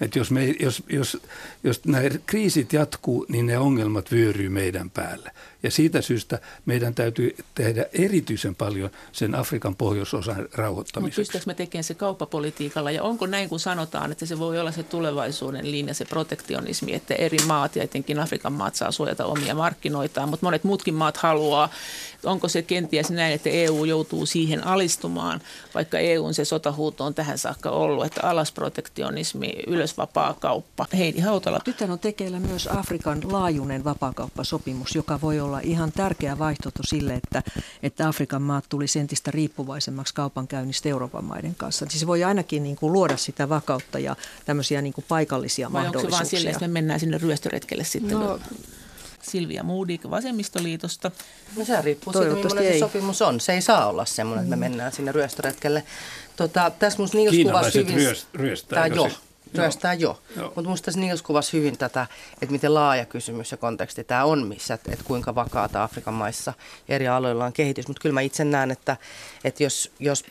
[0.00, 1.22] Että jos, me, jos, jos,
[1.64, 5.30] jos nämä kriisit jatkuu, niin ne ongelmat vyöryy meidän päälle.
[5.62, 11.00] Ja siitä syystä meidän täytyy tehdä erityisen paljon sen Afrikan pohjoisosan rauhoittamiseksi.
[11.00, 14.72] Mutta pystytäänkö me tekemään se kauppapolitiikalla ja onko näin kuin sanotaan, että se voi olla
[14.72, 19.54] se tulevaisuuden linja, se protektionismi, että eri maat ja etenkin Afrikan maat saa suojata omia
[19.54, 21.68] markkinoitaan, mutta monet muutkin maat haluaa.
[22.24, 25.40] Onko se kenties näin, että EU joutuu siihen alistumaan,
[25.74, 30.86] vaikka EUn se sotahuuto on tähän saakka ollut, että alas protektionismi, ylös vapaa kauppa.
[30.98, 31.60] Heidi Hautala.
[31.66, 37.14] Nyt on tekeillä myös Afrikan laajuinen vapaakauppasopimus, joka voi olla olla ihan tärkeä vaihtoehto sille,
[37.14, 37.42] että,
[37.82, 41.86] että Afrikan maat tulisi entistä riippuvaisemmaksi kaupankäynnistä Euroopan maiden kanssa.
[41.88, 46.16] Siis voi ainakin niin kuin luoda sitä vakautta ja tämmöisiä niin kuin paikallisia Vai mahdollisuuksia.
[46.16, 48.20] onko se vaan sille, että me mennään sinne ryöstöretkelle sitten?
[48.20, 48.40] No,
[49.22, 51.10] Silvia Moodik Vasemmistoliitosta.
[51.56, 53.40] No se riippuu siitä, millainen se sopimus on.
[53.40, 55.84] Se ei saa olla semmoinen, että me mennään sinne ryöstöretkelle.
[56.36, 57.94] Tota, tässä musta Niils kuvasi hyvin...
[57.94, 59.27] Ryöst, ryöstää, jo työstää
[59.98, 60.20] jo.
[60.36, 60.42] jo.
[60.42, 64.74] Mutta minusta Niels kuvasi hyvin tätä, että miten laaja kysymys ja konteksti tämä on, missä,
[64.74, 66.52] että, että kuinka vakaata Afrikan maissa
[66.88, 67.88] eri aloilla on kehitys.
[67.88, 68.96] Mutta kyllä mä itse näen, että,
[69.44, 70.24] että jos, jos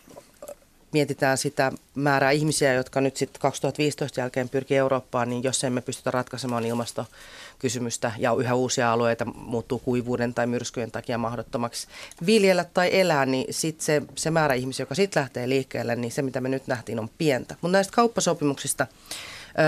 [0.91, 6.11] mietitään sitä määrää ihmisiä, jotka nyt sitten 2015 jälkeen pyrkii Eurooppaan, niin jos emme pystytä
[6.11, 11.87] ratkaisemaan ilmastokysymystä ja yhä uusia alueita muuttuu kuivuuden tai myrskyjen takia mahdottomaksi
[12.25, 16.21] viljellä tai elää, niin sitten se, se määrä ihmisiä, joka sitten lähtee liikkeelle, niin se
[16.21, 17.55] mitä me nyt nähtiin on pientä.
[17.61, 18.87] Mutta näistä kauppasopimuksista...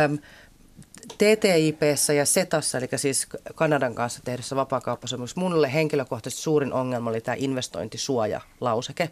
[0.05, 0.17] Öm,
[1.17, 7.35] TTIPssä ja SETassa, eli siis Kanadan kanssa tehdessä vapaakauppasopimus, minulle henkilökohtaisesti suurin ongelma oli tämä
[7.39, 9.09] investointisuoja-lauseke.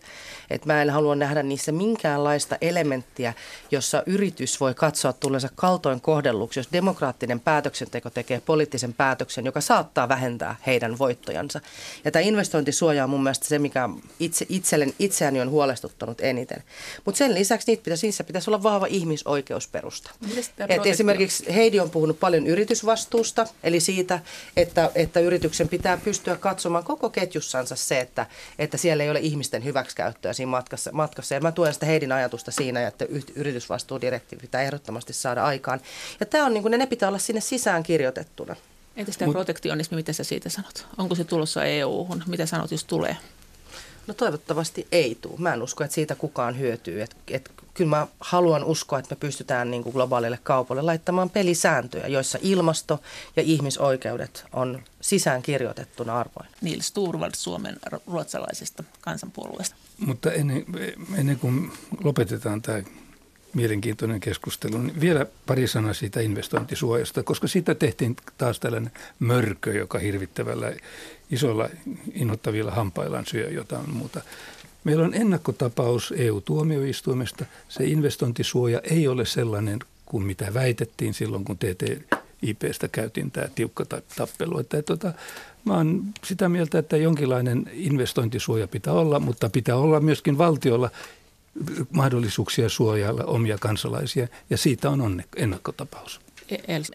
[0.50, 3.34] Että mä en halua nähdä niissä minkäänlaista elementtiä,
[3.72, 10.10] jossa yritys voi katsoa tullensa kaltoin kohdelluksi, jos demokraattinen päätöksenteko tekee poliittisen päätöksen, joka saattaa
[10.10, 11.62] vähentää heidän voittojansa.
[12.06, 16.64] Ja tämä investointisuoja on mun mielestä se, mikä itse, itsellen, itseäni on huolestuttanut eniten.
[17.06, 20.12] Mutta sen lisäksi niitä pitäisi, niissä pitäisi olla vahva ihmisoikeusperusta.
[20.70, 24.20] Et esimerkiksi Heidi on on puhunut paljon yritysvastuusta, eli siitä,
[24.58, 28.26] että, että yrityksen pitää pystyä katsomaan koko ketjussansa se, että,
[28.60, 30.92] että siellä ei ole ihmisten hyväksikäyttöä siinä matkassa.
[30.94, 31.36] matkassa.
[31.36, 33.06] Ja mä tuen sitä Heidin ajatusta siinä, että
[33.36, 35.82] yritysvastuudirektiivi pitää ehdottomasti saada aikaan.
[36.20, 38.56] Ja tämä on, niin kuin, ne pitää olla sinne sisään kirjoitettuna.
[38.96, 40.88] Entäs tämä protektionismi, mitä sä siitä sanot?
[40.98, 42.24] Onko se tulossa EU-hun?
[42.28, 43.18] Mitä sanot, jos tulee?
[44.08, 45.36] No toivottavasti ei tule.
[45.38, 47.02] Mä en usko, että siitä kukaan hyötyy.
[47.02, 52.08] Et, et, kyllä mä haluan uskoa, että me pystytään niin kuin globaalille kaupalle laittamaan pelisääntöjä,
[52.08, 53.00] joissa ilmasto
[53.36, 56.50] ja ihmisoikeudet on sisään kirjoitettuna arvoin.
[56.62, 59.76] Nils Turvald Suomen ruotsalaisesta kansanpuolueesta.
[59.98, 60.66] Mutta ennen,
[61.18, 61.72] ennen kuin
[62.04, 62.84] lopetetaan tämä
[63.54, 64.78] mielenkiintoinen keskustelu.
[64.78, 70.74] Niin vielä pari sanaa siitä investointisuojasta, koska siitä tehtiin taas tällainen mörkö, joka hirvittävällä
[71.32, 71.70] isolla
[72.14, 74.22] innoittavilla hampaillaan syö jotain muuta.
[74.84, 77.46] Meillä on ennakkotapaus EU-tuomioistuimesta.
[77.70, 83.86] Se investointisuoja ei ole sellainen kuin mitä väitettiin silloin, kun TTIPstä käytiin tämä tiukka
[84.18, 84.60] tappelu.
[84.60, 85.14] Että, tuota,
[85.66, 90.90] mä olen sitä mieltä, että jonkinlainen investointisuoja pitää olla, mutta pitää olla myöskin valtiolla
[91.92, 96.27] mahdollisuuksia suojella omia kansalaisia, ja siitä on ennakkotapaus.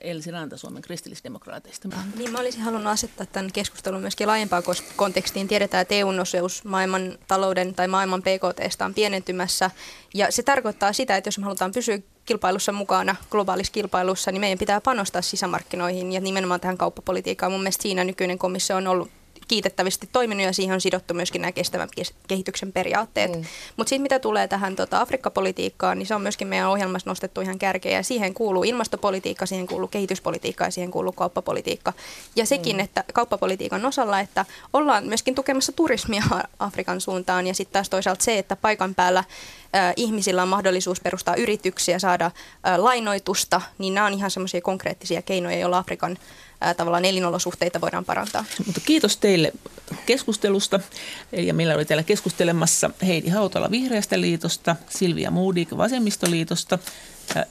[0.00, 1.88] Elsi Ranta Suomen kristillisdemokraateista.
[2.18, 4.62] Niin, mä olisin halunnut asettaa tämän keskustelun myöskin laajempaan
[4.96, 5.48] kontekstiin.
[5.48, 9.70] Tiedetään, että EUn osuus maailman talouden tai maailman PKT on pienentymässä.
[10.14, 14.58] Ja se tarkoittaa sitä, että jos me halutaan pysyä kilpailussa mukana, globaalissa kilpailussa, niin meidän
[14.58, 17.52] pitää panostaa sisämarkkinoihin ja nimenomaan tähän kauppapolitiikkaan.
[17.52, 19.10] Mun mielestä siinä nykyinen komissio on ollut
[19.48, 21.88] kiitettävästi toiminut ja siihen on sidottu myöskin nämä kestävän
[22.28, 23.36] kehityksen periaatteet.
[23.36, 23.44] Mm.
[23.76, 27.58] Mutta sitten mitä tulee tähän tota, Afrikka-politiikkaan, niin se on myöskin meidän ohjelmassa nostettu ihan
[27.58, 31.92] kärkeä ja siihen kuuluu ilmastopolitiikka, siihen kuuluu kehityspolitiikka ja siihen kuuluu kauppapolitiikka.
[32.36, 32.80] Ja sekin, mm.
[32.80, 36.24] että kauppapolitiikan osalla, että ollaan myöskin tukemassa turismia
[36.58, 39.24] Afrikan suuntaan ja sitten taas toisaalta se, että paikan päällä
[39.96, 42.30] ihmisillä on mahdollisuus perustaa yrityksiä, saada
[42.76, 46.18] lainoitusta, niin nämä on ihan semmoisia konkreettisia keinoja, joilla Afrikan
[46.76, 48.44] tavallaan elinolosuhteita voidaan parantaa.
[48.66, 49.52] Mutta kiitos teille
[50.06, 50.80] keskustelusta.
[51.32, 56.78] Ja meillä oli täällä keskustelemassa Heidi Hautala Vihreästä liitosta, Silvia Moodik Vasemmistoliitosta,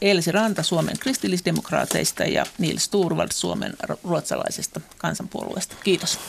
[0.02, 5.76] Elsi Ranta Suomen kristillisdemokraateista ja Nils Turvald Suomen ruotsalaisesta kansanpuolueesta.
[5.84, 6.20] Kiitos.